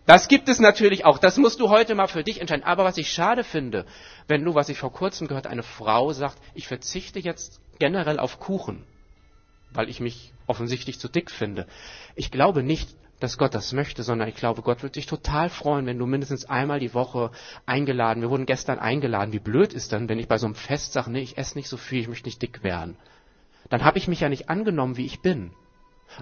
Das 0.06 0.30
gibt 0.30 0.48
es 0.48 0.60
natürlich 0.60 1.04
auch. 1.04 1.18
Das 1.18 1.38
musst 1.38 1.60
du 1.60 1.70
heute 1.70 1.94
mal 1.94 2.08
für 2.08 2.24
dich 2.24 2.40
entscheiden. 2.40 2.63
Aber 2.63 2.86
was 2.86 2.98
ich 2.98 3.12
schade 3.12 3.44
finde, 3.44 3.86
wenn 4.28 4.44
du, 4.46 4.56
was 4.56 4.70
ich 4.70 4.78
vor 4.78 4.94
kurzem 4.94 5.28
gehört, 5.28 5.48
eine 5.48 5.63
Frau 5.63 6.13
sagt, 6.13 6.38
ich 6.54 6.68
verzichte 6.68 7.20
jetzt 7.20 7.60
generell 7.78 8.18
auf 8.18 8.40
Kuchen, 8.40 8.86
weil 9.72 9.90
ich 9.90 10.00
mich 10.00 10.32
offensichtlich 10.48 10.98
zu 10.98 11.10
dick 11.10 11.30
finde. 11.30 11.68
Ich 12.16 12.32
glaube 12.32 12.63
nicht, 12.63 12.96
dass 13.19 13.38
Gott 13.38 13.56
das 13.56 13.73
möchte, 13.73 14.03
sondern 14.03 14.27
ich 14.27 14.36
glaube, 14.36 14.62
Gott 14.62 14.84
wird 14.84 14.93
sich 14.93 15.08
total 15.08 15.49
freuen, 15.49 15.86
wenn 15.86 15.97
du 15.97 16.06
mindestens 16.06 16.45
einmal 16.45 16.80
die 16.80 16.93
Woche 16.93 17.32
eingeladen, 17.65 18.21
wir 18.21 18.30
wurden 18.30 18.45
gestern 18.45 18.80
eingeladen, 18.80 19.34
wie 19.34 19.39
blöd 19.39 19.73
ist 19.73 19.91
dann, 19.91 20.08
wenn 20.08 20.19
ich 20.19 20.27
bei 20.27 20.38
so 20.38 20.45
einem 20.45 20.56
Fest 20.56 20.93
sage, 20.93 21.12
nee, 21.12 21.21
ich 21.21 21.38
esse 21.38 21.58
nicht 21.58 21.69
so 21.69 21.77
viel, 21.77 22.01
ich 22.01 22.08
möchte 22.08 22.27
nicht 22.27 22.41
dick 22.41 22.63
werden. 22.63 22.95
Dann 23.69 23.84
habe 23.84 23.97
ich 23.97 24.08
mich 24.08 24.19
ja 24.19 24.30
nicht 24.30 24.49
angenommen, 24.49 24.97
wie 24.97 25.06
ich 25.06 25.21
bin. 25.21 25.51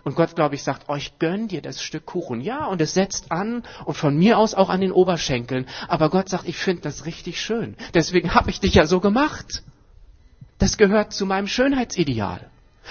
Und 0.04 0.16
Gott, 0.16 0.36
glaube 0.36 0.56
ich, 0.56 0.64
sagt, 0.64 0.90
euch 0.90 1.12
oh, 1.14 1.16
gönn 1.20 1.48
dir 1.48 1.62
das 1.62 1.82
Stück 1.82 2.06
Kuchen. 2.06 2.42
Ja, 2.42 2.66
und 2.66 2.82
es 2.82 2.94
setzt 2.94 3.32
an 3.32 3.64
und 3.86 3.96
von 3.96 4.18
mir 4.18 4.40
aus 4.40 4.56
auch 4.56 4.70
an 4.70 4.82
den 4.82 4.92
Oberschenkeln. 4.92 5.68
Aber 5.88 6.10
Gott 6.10 6.28
sagt, 6.28 6.48
ich 6.48 6.58
finde 6.58 6.82
das 6.82 7.06
richtig 7.06 7.40
schön. 7.40 7.76
Deswegen 7.94 8.34
habe 8.34 8.50
ich 8.50 8.60
dich 8.60 8.74
ja 8.74 8.88
so 8.88 9.00
gemacht. 9.00 9.64
Das 10.58 10.78
gehört 10.78 11.14
zu 11.14 11.26
meinem 11.26 11.48
Schönheitsideal. 11.48 12.50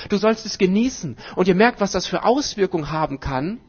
Du 0.08 0.18
sollst 0.18 0.46
es 0.46 0.58
genießen. 0.58 1.16
Und 1.34 1.48
ihr 1.48 1.54
merkt, 1.54 1.80
was 1.80 1.92
das 1.92 2.06
für 2.06 2.24
Auswirkungen 2.24 2.90
haben 2.90 3.20
kann, 3.20 3.60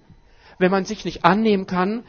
wenn 0.60 0.72
man 0.72 0.86
sich 0.86 1.06
nicht 1.06 1.26
annehmen 1.26 1.68
kann. 1.68 2.04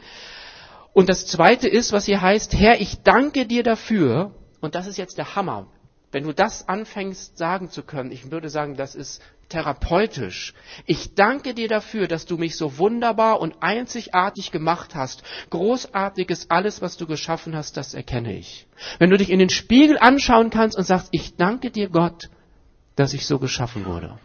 Und 0.93 1.09
das 1.09 1.27
Zweite 1.27 1.67
ist, 1.67 1.91
was 1.91 2.05
hier 2.05 2.21
heißt, 2.21 2.53
Herr, 2.53 2.81
ich 2.81 3.01
danke 3.03 3.45
dir 3.45 3.63
dafür, 3.63 4.31
und 4.61 4.75
das 4.75 4.87
ist 4.87 4.97
jetzt 4.97 5.17
der 5.17 5.35
Hammer, 5.35 5.67
wenn 6.11 6.23
du 6.23 6.33
das 6.33 6.67
anfängst 6.67 7.37
sagen 7.37 7.69
zu 7.69 7.83
können, 7.83 8.11
ich 8.11 8.31
würde 8.31 8.49
sagen, 8.49 8.75
das 8.75 8.95
ist 8.95 9.21
therapeutisch. 9.49 10.53
Ich 10.85 11.15
danke 11.15 11.53
dir 11.53 11.67
dafür, 11.67 12.07
dass 12.07 12.25
du 12.25 12.37
mich 12.37 12.57
so 12.57 12.77
wunderbar 12.77 13.39
und 13.39 13.61
einzigartig 13.61 14.51
gemacht 14.51 14.95
hast. 14.95 15.23
Großartig 15.49 16.29
ist 16.29 16.51
alles, 16.51 16.81
was 16.81 16.97
du 16.97 17.07
geschaffen 17.07 17.55
hast, 17.55 17.77
das 17.77 17.93
erkenne 17.93 18.35
ich. 18.35 18.67
Wenn 18.99 19.09
du 19.09 19.17
dich 19.17 19.29
in 19.29 19.39
den 19.39 19.49
Spiegel 19.49 19.97
anschauen 19.97 20.49
kannst 20.49 20.77
und 20.77 20.83
sagst, 20.83 21.09
ich 21.11 21.35
danke 21.35 21.71
dir 21.71 21.89
Gott, 21.89 22.29
dass 22.95 23.13
ich 23.13 23.25
so 23.25 23.39
geschaffen 23.39 23.85
wurde. 23.85 24.17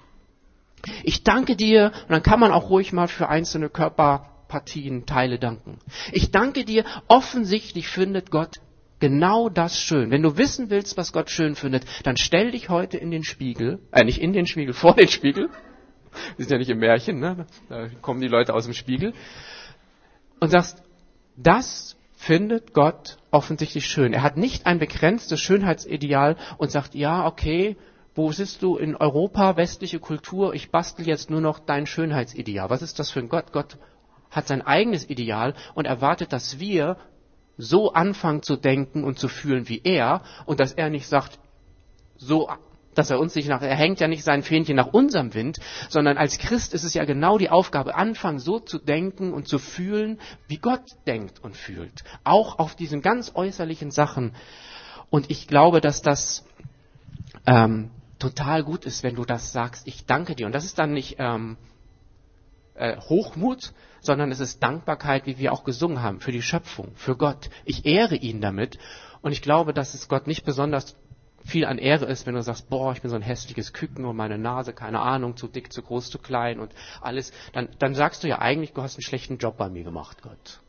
Ich 1.04 1.22
danke 1.24 1.56
dir, 1.56 1.92
und 2.02 2.10
dann 2.10 2.22
kann 2.22 2.40
man 2.40 2.52
auch 2.52 2.70
ruhig 2.70 2.92
mal 2.92 3.08
für 3.08 3.28
einzelne 3.28 3.68
Körperpartien, 3.68 5.06
Teile 5.06 5.38
danken. 5.38 5.78
Ich 6.12 6.30
danke 6.30 6.64
dir, 6.64 6.84
offensichtlich 7.08 7.88
findet 7.88 8.30
Gott 8.30 8.60
genau 9.02 9.48
das 9.48 9.80
schön. 9.80 10.10
Wenn 10.10 10.22
du 10.22 10.36
wissen 10.36 10.70
willst, 10.70 10.96
was 10.96 11.12
Gott 11.12 11.28
schön 11.28 11.56
findet, 11.56 11.84
dann 12.04 12.16
stell 12.16 12.52
dich 12.52 12.68
heute 12.68 12.98
in 12.98 13.10
den 13.10 13.24
Spiegel, 13.24 13.80
äh, 13.90 14.04
nicht 14.04 14.18
in 14.18 14.32
den 14.32 14.46
Spiegel, 14.46 14.74
vor 14.84 14.94
den 14.94 15.08
Spiegel. 15.08 15.50
Wir 16.36 16.44
sind 16.44 16.52
ja 16.52 16.58
nicht 16.58 16.70
im 16.70 16.78
Märchen, 16.78 17.18
ne? 17.18 17.46
Da 17.68 17.88
kommen 18.00 18.20
die 18.20 18.28
Leute 18.28 18.54
aus 18.54 18.64
dem 18.64 18.74
Spiegel. 18.74 19.12
Und 20.40 20.50
sagst, 20.50 20.82
das 21.36 21.96
findet 22.14 22.74
Gott 22.74 23.16
offensichtlich 23.32 23.86
schön. 23.86 24.12
Er 24.12 24.22
hat 24.22 24.36
nicht 24.36 24.66
ein 24.66 24.78
begrenztes 24.78 25.40
Schönheitsideal 25.40 26.36
und 26.58 26.70
sagt, 26.70 26.94
ja, 26.94 27.26
okay, 27.26 27.76
wo 28.14 28.30
sitzt 28.30 28.62
du 28.62 28.76
in 28.76 28.94
Europa, 28.94 29.56
westliche 29.56 29.98
Kultur? 29.98 30.54
Ich 30.54 30.70
bastel 30.70 31.06
jetzt 31.06 31.30
nur 31.30 31.40
noch 31.40 31.58
dein 31.58 31.86
Schönheitsideal. 31.86 32.68
Was 32.68 32.82
ist 32.82 32.98
das 32.98 33.10
für 33.10 33.20
ein 33.20 33.28
Gott? 33.28 33.52
Gott 33.52 33.78
hat 34.30 34.46
sein 34.46 34.62
eigenes 34.62 35.08
Ideal 35.08 35.54
und 35.74 35.86
erwartet, 35.86 36.32
dass 36.32 36.58
wir 36.58 36.96
so 37.56 37.92
anfangen 37.92 38.42
zu 38.42 38.56
denken 38.56 39.04
und 39.04 39.18
zu 39.18 39.28
fühlen 39.28 39.68
wie 39.68 39.80
er 39.84 40.22
und 40.46 40.60
dass 40.60 40.72
er 40.72 40.90
nicht 40.90 41.06
sagt, 41.06 41.38
so, 42.16 42.48
dass 42.94 43.10
er 43.10 43.20
uns 43.20 43.34
nicht 43.34 43.48
nach, 43.48 43.62
er 43.62 43.74
hängt 43.74 44.00
ja 44.00 44.08
nicht 44.08 44.24
sein 44.24 44.42
Fähnchen 44.42 44.76
nach 44.76 44.88
unserem 44.88 45.34
Wind, 45.34 45.58
sondern 45.88 46.18
als 46.18 46.38
Christ 46.38 46.74
ist 46.74 46.84
es 46.84 46.94
ja 46.94 47.04
genau 47.04 47.38
die 47.38 47.50
Aufgabe, 47.50 47.94
anfangen 47.94 48.38
so 48.38 48.58
zu 48.58 48.78
denken 48.78 49.32
und 49.32 49.48
zu 49.48 49.58
fühlen, 49.58 50.18
wie 50.48 50.58
Gott 50.58 50.96
denkt 51.06 51.42
und 51.42 51.56
fühlt. 51.56 52.04
Auch 52.24 52.58
auf 52.58 52.74
diesen 52.74 53.02
ganz 53.02 53.32
äußerlichen 53.34 53.90
Sachen. 53.90 54.34
Und 55.10 55.30
ich 55.30 55.46
glaube, 55.46 55.80
dass 55.80 56.02
das 56.02 56.44
ähm, 57.46 57.90
total 58.22 58.62
gut 58.62 58.84
ist, 58.84 59.02
wenn 59.02 59.16
du 59.16 59.24
das 59.24 59.52
sagst, 59.52 59.86
ich 59.88 60.06
danke 60.06 60.36
dir. 60.36 60.46
Und 60.46 60.54
das 60.54 60.64
ist 60.64 60.78
dann 60.78 60.92
nicht 60.92 61.16
ähm, 61.18 61.56
äh, 62.74 62.96
Hochmut, 63.00 63.72
sondern 64.00 64.30
es 64.30 64.38
ist 64.38 64.62
Dankbarkeit, 64.62 65.26
wie 65.26 65.38
wir 65.38 65.52
auch 65.52 65.64
gesungen 65.64 66.02
haben, 66.02 66.20
für 66.20 66.30
die 66.30 66.42
Schöpfung, 66.42 66.92
für 66.94 67.16
Gott. 67.16 67.50
Ich 67.64 67.84
ehre 67.84 68.14
ihn 68.14 68.40
damit. 68.40 68.78
Und 69.22 69.32
ich 69.32 69.42
glaube, 69.42 69.74
dass 69.74 69.94
es 69.94 70.08
Gott 70.08 70.28
nicht 70.28 70.44
besonders 70.44 70.96
viel 71.44 71.64
an 71.64 71.78
Ehre 71.78 72.04
ist, 72.04 72.24
wenn 72.26 72.36
du 72.36 72.42
sagst, 72.42 72.70
boah, 72.70 72.92
ich 72.92 73.02
bin 73.02 73.10
so 73.10 73.16
ein 73.16 73.22
hässliches 73.22 73.72
Küken 73.72 74.04
und 74.04 74.14
meine 74.14 74.38
Nase, 74.38 74.72
keine 74.72 75.00
Ahnung, 75.00 75.36
zu 75.36 75.48
dick, 75.48 75.72
zu 75.72 75.82
groß, 75.82 76.08
zu 76.08 76.20
klein 76.20 76.60
und 76.60 76.72
alles, 77.00 77.32
dann, 77.52 77.68
dann 77.80 77.96
sagst 77.96 78.22
du 78.22 78.28
ja 78.28 78.38
eigentlich, 78.38 78.72
du 78.72 78.82
hast 78.82 78.94
einen 78.94 79.02
schlechten 79.02 79.38
Job 79.38 79.56
bei 79.56 79.68
mir 79.68 79.82
gemacht, 79.82 80.22
Gott. 80.22 80.60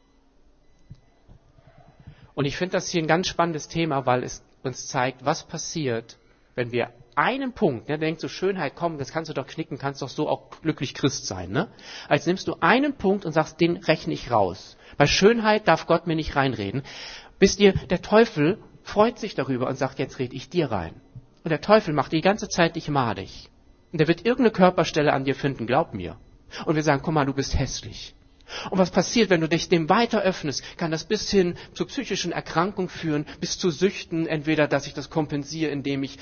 Und 2.34 2.46
ich 2.46 2.58
finde 2.58 2.74
das 2.74 2.90
hier 2.90 3.04
ein 3.04 3.08
ganz 3.08 3.28
spannendes 3.28 3.68
Thema, 3.68 4.08
weil 4.08 4.24
es 4.24 4.44
uns 4.64 4.88
zeigt, 4.88 5.24
was 5.24 5.44
passiert, 5.44 6.18
wenn 6.56 6.72
wir 6.72 6.90
einen 7.18 7.54
Punkt, 7.54 7.90
der 7.90 7.98
denkt 7.98 8.22
so 8.22 8.28
Schönheit, 8.28 8.74
komm, 8.76 8.98
das 8.98 9.12
kannst 9.12 9.30
du 9.30 9.34
doch 9.34 9.48
knicken, 9.48 9.78
kannst 9.78 10.02
doch 10.02 10.10
so 10.10 10.28
auch 10.30 10.50
glücklich 10.62 10.94
Christ 10.94 11.26
sein, 11.26 11.52
ne? 11.52 11.70
Als 12.08 12.26
nimmst 12.26 12.48
du 12.48 12.58
einen 12.60 12.94
Punkt 12.94 13.26
und 13.26 13.32
sagst, 13.32 13.60
den 13.60 13.78
rechne 13.78 14.14
ich 14.14 14.32
raus. 14.32 14.78
Bei 14.98 15.08
Schönheit 15.08 15.68
darf 15.68 15.88
Gott 15.88 16.08
mir 16.08 16.16
nicht 16.16 16.36
reinreden. 16.36 16.84
Bis 17.40 17.58
dir 17.58 17.74
der 17.74 18.02
Teufel 18.02 18.58
freut 18.84 19.20
sich 19.20 19.36
darüber 19.36 19.68
und 19.68 19.78
sagt, 19.78 20.00
jetzt 20.00 20.20
red 20.20 20.34
ich 20.34 20.50
dir 20.50 20.72
rein. 20.72 21.02
Und 21.44 21.50
der 21.50 21.62
Teufel 21.62 21.94
macht 21.94 22.12
die 22.12 22.22
ganze 22.22 22.48
Zeit 22.48 22.76
dich 22.76 22.90
madig. 22.90 23.50
Und 23.92 24.00
der 24.00 24.08
wird 24.08 24.26
irgendeine 24.26 24.52
Körperstelle 24.52 25.14
an 25.14 25.26
dir 25.26 25.36
finden, 25.36 25.68
glaub 25.68 25.94
mir. 25.94 26.18
Und 26.66 26.76
wir 26.76 26.84
sagen, 26.84 27.02
guck 27.04 27.14
mal, 27.14 27.26
du 27.26 27.34
bist 27.34 27.58
hässlich. 27.58 28.16
Und 28.70 28.78
was 28.78 28.92
passiert, 28.92 29.30
wenn 29.30 29.42
du 29.42 29.48
dich 29.48 29.70
dem 29.70 29.90
weiter 29.90 30.22
öffnest? 30.22 30.64
Kann 30.78 30.92
das 30.92 31.06
bis 31.06 31.30
hin 31.30 31.56
zu 31.74 31.86
psychischen 31.86 32.32
Erkrankungen 32.32 32.90
führen, 32.90 33.26
bis 33.40 33.58
zu 33.58 33.72
Süchten, 33.72 34.28
entweder 34.28 34.68
dass 34.68 34.88
ich 34.88 34.94
das 34.94 35.10
kompensiere, 35.10 35.72
indem 35.72 36.04
ich 36.04 36.20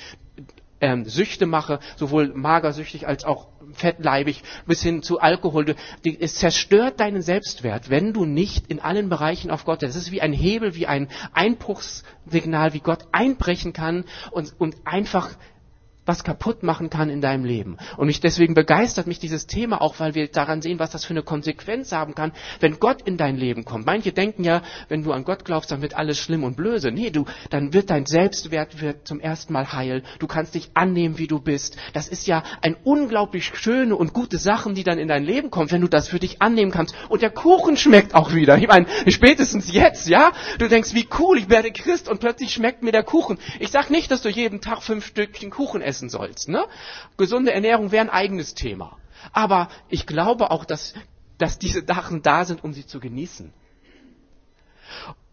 ähm, 0.82 1.06
Süchte 1.06 1.46
mache, 1.46 1.78
sowohl 1.96 2.32
magersüchtig 2.34 3.06
als 3.06 3.24
auch 3.24 3.46
fettleibig, 3.72 4.42
bis 4.66 4.82
hin 4.82 5.02
zu 5.02 5.20
Alkohol. 5.20 5.74
Es 6.20 6.34
zerstört 6.34 7.00
deinen 7.00 7.22
Selbstwert, 7.22 7.88
wenn 7.88 8.12
du 8.12 8.26
nicht 8.26 8.66
in 8.66 8.80
allen 8.80 9.08
Bereichen 9.08 9.50
auf 9.50 9.64
Gott. 9.64 9.82
Es 9.82 9.96
ist 9.96 10.10
wie 10.10 10.20
ein 10.20 10.32
Hebel, 10.32 10.74
wie 10.74 10.86
ein 10.86 11.08
Einbruchssignal, 11.32 12.74
wie 12.74 12.80
Gott 12.80 13.06
einbrechen 13.12 13.72
kann 13.72 14.04
und, 14.32 14.54
und 14.58 14.76
einfach 14.84 15.30
was 16.06 16.24
kaputt 16.24 16.62
machen 16.62 16.90
kann 16.90 17.10
in 17.10 17.20
deinem 17.20 17.44
Leben. 17.44 17.76
Und 17.96 18.06
mich 18.06 18.20
deswegen 18.20 18.54
begeistert 18.54 19.06
mich 19.06 19.18
dieses 19.18 19.46
Thema 19.46 19.80
auch, 19.80 20.00
weil 20.00 20.14
wir 20.14 20.28
daran 20.28 20.62
sehen, 20.62 20.78
was 20.78 20.90
das 20.90 21.04
für 21.04 21.12
eine 21.12 21.22
Konsequenz 21.22 21.92
haben 21.92 22.14
kann, 22.14 22.32
wenn 22.60 22.80
Gott 22.80 23.02
in 23.02 23.16
dein 23.16 23.36
Leben 23.36 23.64
kommt. 23.64 23.86
Manche 23.86 24.12
denken 24.12 24.44
ja, 24.44 24.62
wenn 24.88 25.02
du 25.02 25.12
an 25.12 25.24
Gott 25.24 25.44
glaubst, 25.44 25.70
dann 25.70 25.82
wird 25.82 25.94
alles 25.94 26.18
schlimm 26.18 26.44
und 26.44 26.56
blöse. 26.56 26.90
Nee, 26.90 27.10
du, 27.10 27.24
dann 27.50 27.72
wird 27.72 27.90
dein 27.90 28.06
Selbstwert 28.06 28.80
wird 28.80 29.06
zum 29.06 29.20
ersten 29.20 29.52
Mal 29.52 29.72
heil. 29.72 30.02
Du 30.18 30.26
kannst 30.26 30.54
dich 30.54 30.70
annehmen, 30.74 31.18
wie 31.18 31.26
du 31.26 31.40
bist. 31.40 31.76
Das 31.92 32.08
ist 32.08 32.26
ja 32.26 32.42
ein 32.60 32.76
unglaublich 32.84 33.52
schöne 33.54 33.96
und 33.96 34.12
gute 34.12 34.38
Sachen, 34.38 34.74
die 34.74 34.84
dann 34.84 34.98
in 34.98 35.08
dein 35.08 35.24
Leben 35.24 35.50
kommen, 35.50 35.70
wenn 35.70 35.80
du 35.80 35.88
das 35.88 36.08
für 36.08 36.18
dich 36.18 36.42
annehmen 36.42 36.70
kannst. 36.70 36.94
Und 37.08 37.22
der 37.22 37.30
Kuchen 37.30 37.76
schmeckt 37.76 38.14
auch 38.14 38.32
wieder. 38.34 38.58
Ich 38.58 38.68
meine, 38.68 38.86
spätestens 39.06 39.72
jetzt, 39.72 40.08
ja? 40.08 40.32
Du 40.58 40.68
denkst, 40.68 40.94
wie 40.94 41.06
cool, 41.18 41.38
ich 41.38 41.48
werde 41.48 41.70
Christ 41.70 42.08
und 42.08 42.20
plötzlich 42.20 42.52
schmeckt 42.52 42.82
mir 42.82 42.92
der 42.92 43.04
Kuchen. 43.04 43.38
Ich 43.60 43.70
sag 43.70 43.90
nicht, 43.90 44.10
dass 44.10 44.22
du 44.22 44.28
jeden 44.28 44.60
Tag 44.60 44.82
fünf 44.82 45.06
Stückchen 45.06 45.50
Kuchen 45.50 45.80
essen 45.82 46.01
essen 46.02 46.08
sollst. 46.08 46.48
Ne? 46.48 46.64
Gesunde 47.16 47.52
Ernährung 47.52 47.92
wäre 47.92 48.04
ein 48.04 48.10
eigenes 48.10 48.54
Thema. 48.54 48.96
Aber 49.32 49.68
ich 49.88 50.06
glaube 50.06 50.50
auch, 50.50 50.64
dass, 50.64 50.94
dass 51.38 51.58
diese 51.58 51.84
Sachen 51.84 52.22
da 52.22 52.44
sind, 52.44 52.64
um 52.64 52.72
sie 52.72 52.86
zu 52.86 52.98
genießen. 52.98 53.52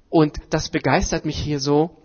Und 0.10 0.38
das 0.52 0.70
begeistert 0.70 1.26
mich 1.26 1.38
hier 1.38 1.60
so, 1.60 1.98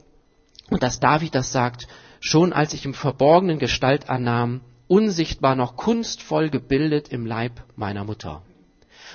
und 0.70 0.82
dass 0.82 0.98
David 0.98 1.34
das 1.34 1.52
sagt, 1.52 1.88
schon 2.20 2.52
als 2.52 2.72
ich 2.72 2.86
im 2.86 2.94
Verborgenen 2.94 3.58
Gestalt 3.58 4.08
annahm, 4.08 4.62
unsichtbar 4.88 5.56
noch 5.56 5.76
kunstvoll 5.76 6.48
gebildet 6.48 7.08
im 7.08 7.26
Leib 7.26 7.62
meiner 7.76 8.04
Mutter. 8.04 8.42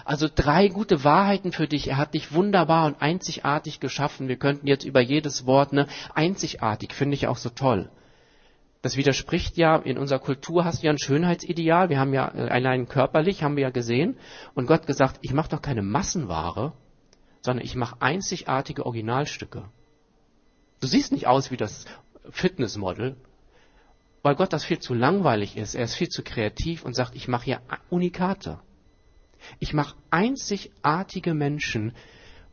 Also 0.05 0.27
drei 0.33 0.67
gute 0.69 1.03
Wahrheiten 1.03 1.51
für 1.51 1.67
dich. 1.67 1.87
Er 1.87 1.97
hat 1.97 2.13
dich 2.13 2.33
wunderbar 2.33 2.85
und 2.85 3.01
einzigartig 3.01 3.79
geschaffen. 3.79 4.27
Wir 4.27 4.37
könnten 4.37 4.67
jetzt 4.67 4.85
über 4.85 5.01
jedes 5.01 5.45
Wort, 5.45 5.73
ne, 5.73 5.87
einzigartig 6.13 6.93
finde 6.93 7.15
ich 7.15 7.27
auch 7.27 7.37
so 7.37 7.49
toll. 7.49 7.89
Das 8.81 8.95
widerspricht 8.95 9.57
ja, 9.57 9.75
in 9.75 9.97
unserer 9.97 10.19
Kultur 10.19 10.63
hast 10.63 10.81
du 10.81 10.87
ja 10.87 10.93
ein 10.93 10.99
Schönheitsideal. 10.99 11.89
Wir 11.89 11.99
haben 11.99 12.13
ja 12.13 12.33
äh, 12.33 12.49
allein 12.49 12.87
körperlich, 12.87 13.43
haben 13.43 13.57
wir 13.57 13.63
ja 13.63 13.69
gesehen. 13.71 14.17
Und 14.53 14.67
Gott 14.67 14.87
gesagt, 14.87 15.19
ich 15.21 15.33
mache 15.33 15.49
doch 15.49 15.61
keine 15.61 15.81
Massenware, 15.81 16.73
sondern 17.41 17.65
ich 17.65 17.75
mache 17.75 18.01
einzigartige 18.01 18.85
Originalstücke. 18.85 19.65
Du 20.79 20.87
siehst 20.87 21.11
nicht 21.11 21.27
aus 21.27 21.51
wie 21.51 21.57
das 21.57 21.85
Fitnessmodel, 22.29 23.17
weil 24.21 24.35
Gott 24.35 24.53
das 24.53 24.63
viel 24.63 24.79
zu 24.79 24.93
langweilig 24.93 25.57
ist. 25.57 25.75
Er 25.75 25.83
ist 25.83 25.95
viel 25.95 26.09
zu 26.09 26.23
kreativ 26.23 26.85
und 26.85 26.95
sagt, 26.95 27.15
ich 27.15 27.27
mache 27.27 27.45
hier 27.45 27.61
Unikate. 27.89 28.59
Ich 29.59 29.73
mache 29.73 29.95
einzigartige 30.09 31.33
Menschen, 31.33 31.93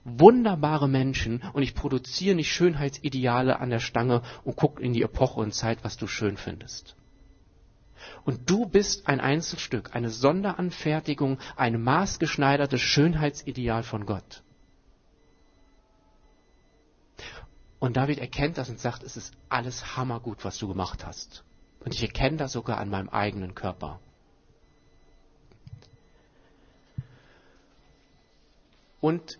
wunderbare 0.06 0.88
Menschen 0.88 1.42
und 1.52 1.62
ich 1.62 1.74
produziere 1.74 2.36
nicht 2.36 2.52
Schönheitsideale 2.52 3.58
an 3.58 3.70
der 3.70 3.80
Stange 3.80 4.22
und 4.44 4.56
gucke 4.56 4.82
in 4.82 4.92
die 4.92 5.02
Epoche 5.02 5.40
und 5.40 5.52
Zeit, 5.52 5.82
was 5.82 5.96
du 5.96 6.06
schön 6.06 6.36
findest. 6.36 6.96
Und 8.24 8.48
du 8.48 8.66
bist 8.66 9.08
ein 9.08 9.20
Einzelstück, 9.20 9.94
eine 9.94 10.10
Sonderanfertigung, 10.10 11.38
ein 11.56 11.82
maßgeschneidertes 11.82 12.80
Schönheitsideal 12.80 13.82
von 13.82 14.06
Gott. 14.06 14.42
Und 17.78 17.96
David 17.96 18.18
erkennt 18.18 18.58
das 18.58 18.70
und 18.70 18.80
sagt, 18.80 19.02
es 19.02 19.16
ist 19.16 19.34
alles 19.48 19.96
hammergut, 19.96 20.44
was 20.44 20.58
du 20.58 20.68
gemacht 20.68 21.04
hast. 21.04 21.44
Und 21.80 21.94
ich 21.94 22.02
erkenne 22.02 22.36
das 22.36 22.52
sogar 22.52 22.78
an 22.78 22.88
meinem 22.88 23.08
eigenen 23.08 23.54
Körper. 23.54 24.00
Und 29.00 29.38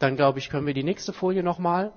dann 0.00 0.16
glaube 0.16 0.40
ich, 0.40 0.48
können 0.48 0.66
wir 0.66 0.74
die 0.74 0.82
nächste 0.82 1.12
Folie 1.12 1.44
nochmal. 1.44 1.92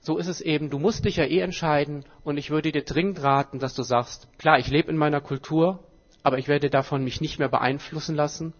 So 0.00 0.16
ist 0.16 0.28
es 0.28 0.40
eben, 0.40 0.70
du 0.70 0.78
musst 0.78 1.04
dich 1.04 1.16
ja 1.16 1.24
eh 1.24 1.40
entscheiden 1.40 2.04
und 2.22 2.38
ich 2.38 2.50
würde 2.50 2.72
dir 2.72 2.84
dringend 2.84 3.22
raten, 3.22 3.58
dass 3.58 3.74
du 3.74 3.82
sagst, 3.82 4.28
klar, 4.38 4.58
ich 4.58 4.68
lebe 4.68 4.90
in 4.90 4.96
meiner 4.96 5.20
Kultur, 5.20 5.80
aber 6.22 6.38
ich 6.38 6.46
werde 6.46 6.70
davon 6.70 7.02
mich 7.02 7.20
nicht 7.20 7.40
mehr 7.40 7.48
beeinflussen 7.48 8.14
lassen. 8.14 8.54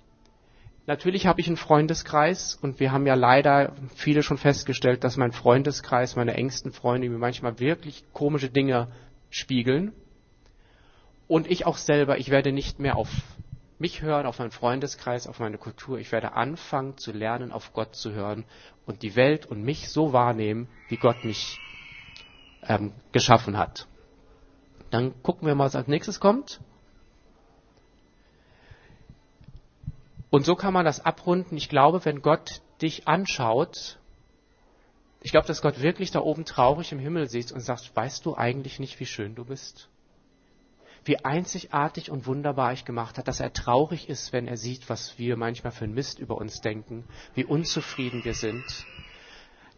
Natürlich 0.87 1.27
habe 1.27 1.41
ich 1.41 1.47
einen 1.47 1.57
Freundeskreis 1.57 2.59
und 2.61 2.81
wir 2.81 2.91
haben 2.91 3.07
ja 3.07 3.15
leider 3.15 3.75
viele 3.95 4.23
schon 4.23 4.39
festgestellt, 4.39 5.05
dass 5.05 5.17
mein 5.17 5.33
Freundeskreis, 5.33 6.17
meine 6.17 6.35
engsten 6.35 6.73
Freunde 6.73 7.09
mir 7.09 7.19
manchmal 7.19 7.61
wirklich 7.61 8.05
komische 8.13 8.51
Dinge 8.51 8.89
spiegeln. 9.31 9.93
Und 11.29 11.49
ich 11.49 11.67
auch 11.67 11.77
selber, 11.77 12.19
ich 12.19 12.31
werde 12.31 12.53
nicht 12.53 12.81
mehr 12.81 12.97
auf 12.97 13.09
mich 13.79 14.03
hören, 14.03 14.27
auf 14.27 14.39
meinen 14.39 14.51
Freundeskreis, 14.51 15.27
auf 15.27 15.39
meine 15.39 15.59
Kultur. 15.59 15.99
Ich 15.99 16.11
werde 16.13 16.33
anfangen 16.33 16.97
zu 16.97 17.13
lernen, 17.13 17.53
auf 17.53 17.73
Gott 17.73 17.95
zu 17.95 18.13
hören 18.13 18.45
und 18.87 19.03
die 19.03 19.15
Welt 19.15 19.47
und 19.47 19.63
mich 19.63 19.89
so 19.89 20.13
wahrnehmen, 20.13 20.69
wie 20.89 20.97
Gott 20.97 21.25
mich 21.25 21.59
ähm, 22.63 22.93
geschaffen 23.13 23.57
hat. 23.57 23.87
Dann 24.91 25.23
gucken 25.23 25.47
wir 25.47 25.55
mal, 25.55 25.67
was 25.67 25.77
als 25.77 25.87
nächstes 25.87 26.19
kommt. 26.19 26.61
Und 30.31 30.45
so 30.45 30.57
kann 30.57 30.75
man 30.75 30.85
das 30.85 31.05
abrunden. 31.05 31.57
Ich 31.57 31.69
glaube, 31.69 32.05
wenn 32.05 32.21
Gott 32.21 32.61
dich 32.83 33.09
anschaut, 33.09 33.99
ich 35.21 35.31
glaube, 35.31 35.47
dass 35.47 35.63
Gott 35.63 35.81
wirklich 35.81 36.11
da 36.11 36.21
oben 36.21 36.45
traurig 36.45 36.93
im 36.93 36.99
Himmel 36.99 37.29
sitzt 37.29 37.53
und 37.53 37.61
sagt, 37.61 37.95
weißt 37.95 38.25
du 38.27 38.37
eigentlich 38.37 38.79
nicht, 38.79 39.01
wie 39.01 39.07
schön 39.07 39.35
du 39.35 39.45
bist? 39.45 39.89
Wie 41.09 41.25
einzigartig 41.25 42.11
und 42.11 42.27
wunderbar 42.27 42.73
ich 42.73 42.85
gemacht 42.85 43.19
hat, 43.19 43.27
dass 43.27 43.41
er 43.41 43.53
traurig 43.53 44.09
ist, 44.09 44.33
wenn 44.33 44.47
er 44.47 44.57
sieht, 44.57 44.89
was 44.89 45.19
wir 45.19 45.37
manchmal 45.37 45.73
für 45.73 45.85
ein 45.85 45.95
Mist 45.95 46.19
über 46.19 46.37
uns 46.37 46.61
denken, 46.61 47.05
wie 47.35 47.45
unzufrieden 47.45 48.25
wir 48.25 48.35
sind, 48.35 48.65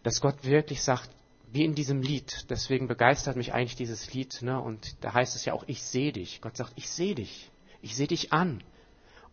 dass 0.03 0.21
Gott 0.21 0.45
wirklich 0.45 0.83
sagt, 0.83 1.11
wie 1.53 1.65
in 1.65 1.75
diesem 1.75 2.03
Lied, 2.03 2.47
deswegen 2.49 2.87
begeistert 2.87 3.37
mich 3.37 3.53
eigentlich 3.53 3.77
dieses 3.77 4.13
Lied, 4.13 4.43
ne? 4.43 4.61
und 4.61 5.03
da 5.03 5.15
heißt 5.15 5.35
es 5.35 5.45
ja 5.45 5.53
auch, 5.53 5.65
ich 5.67 5.83
sehe 5.83 6.13
dich. 6.13 6.41
Gott 6.41 6.57
sagt, 6.57 6.73
ich 6.77 6.89
sehe 6.89 7.15
dich, 7.15 7.51
ich 7.83 7.97
sehe 7.97 8.07
dich 8.07 8.33
an. 8.33 8.63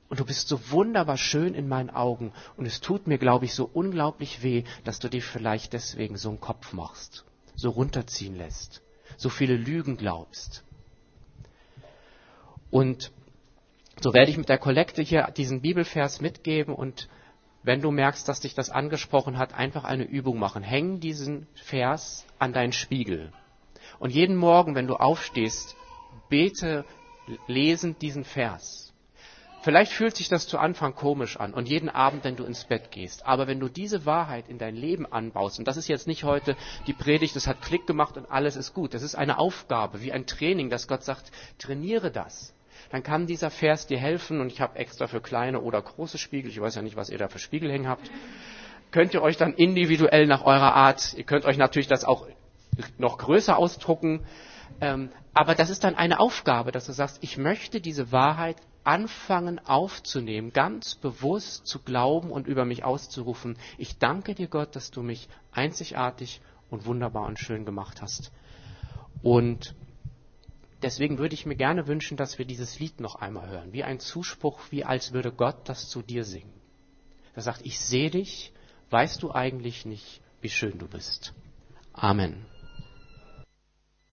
Und 0.09 0.19
du 0.19 0.25
bist 0.25 0.47
so 0.47 0.71
wunderbar 0.71 1.17
schön 1.17 1.53
in 1.53 1.67
meinen 1.67 1.89
Augen. 1.89 2.31
Und 2.55 2.65
es 2.65 2.79
tut 2.79 3.07
mir, 3.07 3.17
glaube 3.17 3.45
ich, 3.45 3.53
so 3.53 3.69
unglaublich 3.71 4.41
weh, 4.41 4.63
dass 4.83 4.99
du 4.99 5.09
dir 5.09 5.21
vielleicht 5.21 5.73
deswegen 5.73 6.17
so 6.17 6.29
einen 6.29 6.39
Kopf 6.39 6.73
machst, 6.73 7.25
so 7.55 7.69
runterziehen 7.71 8.35
lässt, 8.35 8.81
so 9.17 9.29
viele 9.29 9.57
Lügen 9.57 9.97
glaubst. 9.97 10.63
Und 12.69 13.11
so 13.99 14.13
werde 14.13 14.29
ich 14.29 14.37
mit 14.37 14.49
der 14.49 14.57
Kollekte 14.57 15.01
hier 15.01 15.31
diesen 15.35 15.61
Bibelvers 15.61 16.21
mitgeben 16.21 16.73
und 16.73 17.07
wenn 17.63 17.81
du 17.81 17.91
merkst, 17.91 18.27
dass 18.27 18.39
dich 18.39 18.53
das 18.53 18.69
angesprochen 18.69 19.37
hat, 19.37 19.53
einfach 19.53 19.83
eine 19.83 20.05
Übung 20.05 20.39
machen. 20.39 20.63
Häng 20.63 20.99
diesen 20.99 21.47
Vers 21.55 22.25
an 22.39 22.53
deinen 22.53 22.71
Spiegel. 22.71 23.33
Und 23.99 24.11
jeden 24.11 24.35
Morgen, 24.35 24.75
wenn 24.75 24.87
du 24.87 24.95
aufstehst, 24.95 25.75
bete 26.29 26.85
lesend 27.47 28.01
diesen 28.01 28.23
Vers. 28.23 28.93
Vielleicht 29.63 29.91
fühlt 29.91 30.15
sich 30.15 30.29
das 30.29 30.47
zu 30.47 30.59
Anfang 30.59 30.95
komisch 30.95 31.37
an 31.37 31.53
und 31.53 31.67
jeden 31.67 31.89
Abend, 31.89 32.23
wenn 32.23 32.37
du 32.37 32.45
ins 32.45 32.63
Bett 32.63 32.91
gehst. 32.91 33.25
Aber 33.25 33.47
wenn 33.47 33.59
du 33.59 33.67
diese 33.67 34.05
Wahrheit 34.05 34.47
in 34.47 34.59
dein 34.59 34.75
Leben 34.75 35.05
anbaust, 35.11 35.59
und 35.59 35.67
das 35.67 35.75
ist 35.75 35.89
jetzt 35.89 36.07
nicht 36.07 36.23
heute 36.23 36.55
die 36.85 36.93
Predigt, 36.93 37.35
das 37.35 37.47
hat 37.47 37.61
Klick 37.61 37.85
gemacht 37.87 38.15
und 38.15 38.31
alles 38.31 38.55
ist 38.55 38.73
gut. 38.73 38.93
Das 38.93 39.01
ist 39.01 39.15
eine 39.15 39.39
Aufgabe, 39.39 40.01
wie 40.01 40.13
ein 40.13 40.25
Training, 40.25 40.69
dass 40.69 40.87
Gott 40.87 41.03
sagt, 41.03 41.31
trainiere 41.57 42.11
das 42.11 42.53
dann 42.89 43.03
kann 43.03 43.27
dieser 43.27 43.49
Vers 43.49 43.87
dir 43.87 43.97
helfen. 43.97 44.41
Und 44.41 44.51
ich 44.51 44.61
habe 44.61 44.77
extra 44.77 45.07
für 45.07 45.21
kleine 45.21 45.61
oder 45.61 45.81
große 45.81 46.17
Spiegel, 46.17 46.51
ich 46.51 46.59
weiß 46.59 46.75
ja 46.75 46.81
nicht, 46.81 46.95
was 46.95 47.09
ihr 47.09 47.17
da 47.17 47.27
für 47.27 47.39
Spiegel 47.39 47.71
hängen 47.71 47.87
habt, 47.87 48.09
könnt 48.91 49.13
ihr 49.13 49.21
euch 49.21 49.37
dann 49.37 49.53
individuell 49.53 50.27
nach 50.27 50.43
eurer 50.43 50.73
Art, 50.73 51.13
ihr 51.15 51.23
könnt 51.23 51.45
euch 51.45 51.57
natürlich 51.57 51.87
das 51.87 52.05
auch 52.05 52.27
noch 52.97 53.17
größer 53.17 53.57
ausdrucken. 53.57 54.25
Ähm, 54.81 55.09
aber 55.33 55.55
das 55.55 55.69
ist 55.69 55.83
dann 55.83 55.95
eine 55.95 56.19
Aufgabe, 56.19 56.71
dass 56.71 56.85
du 56.85 56.91
sagst, 56.93 57.19
ich 57.21 57.37
möchte 57.37 57.81
diese 57.81 58.11
Wahrheit 58.11 58.57
anfangen 58.83 59.59
aufzunehmen, 59.59 60.53
ganz 60.53 60.95
bewusst 60.95 61.67
zu 61.67 61.79
glauben 61.79 62.31
und 62.31 62.47
über 62.47 62.63
mich 62.63 62.85
auszurufen. 62.85 63.57
Ich 63.77 63.97
danke 63.97 64.33
dir, 64.33 64.47
Gott, 64.47 64.75
dass 64.75 64.91
du 64.91 65.03
mich 65.03 65.27
einzigartig 65.51 66.41
und 66.69 66.85
wunderbar 66.85 67.25
und 67.25 67.37
schön 67.37 67.65
gemacht 67.65 68.01
hast. 68.01 68.31
Und 69.21 69.75
deswegen 70.81 71.17
würde 71.17 71.33
ich 71.33 71.45
mir 71.45 71.55
gerne 71.55 71.87
wünschen, 71.87 72.17
dass 72.17 72.37
wir 72.37 72.45
dieses 72.45 72.79
Lied 72.79 72.99
noch 72.99 73.15
einmal 73.15 73.49
hören, 73.49 73.73
wie 73.73 73.83
ein 73.83 73.99
Zuspruch, 73.99 74.59
wie 74.69 74.83
als 74.83 75.13
würde 75.13 75.31
Gott 75.31 75.57
das 75.65 75.89
zu 75.89 76.01
dir 76.01 76.23
singen. 76.23 76.53
Er 77.35 77.41
sagt, 77.43 77.65
ich 77.65 77.79
sehe 77.79 78.09
dich, 78.09 78.51
weißt 78.89 79.21
du 79.21 79.31
eigentlich 79.31 79.85
nicht, 79.85 80.21
wie 80.41 80.49
schön 80.49 80.77
du 80.77 80.87
bist. 80.87 81.33
Amen. 81.93 82.45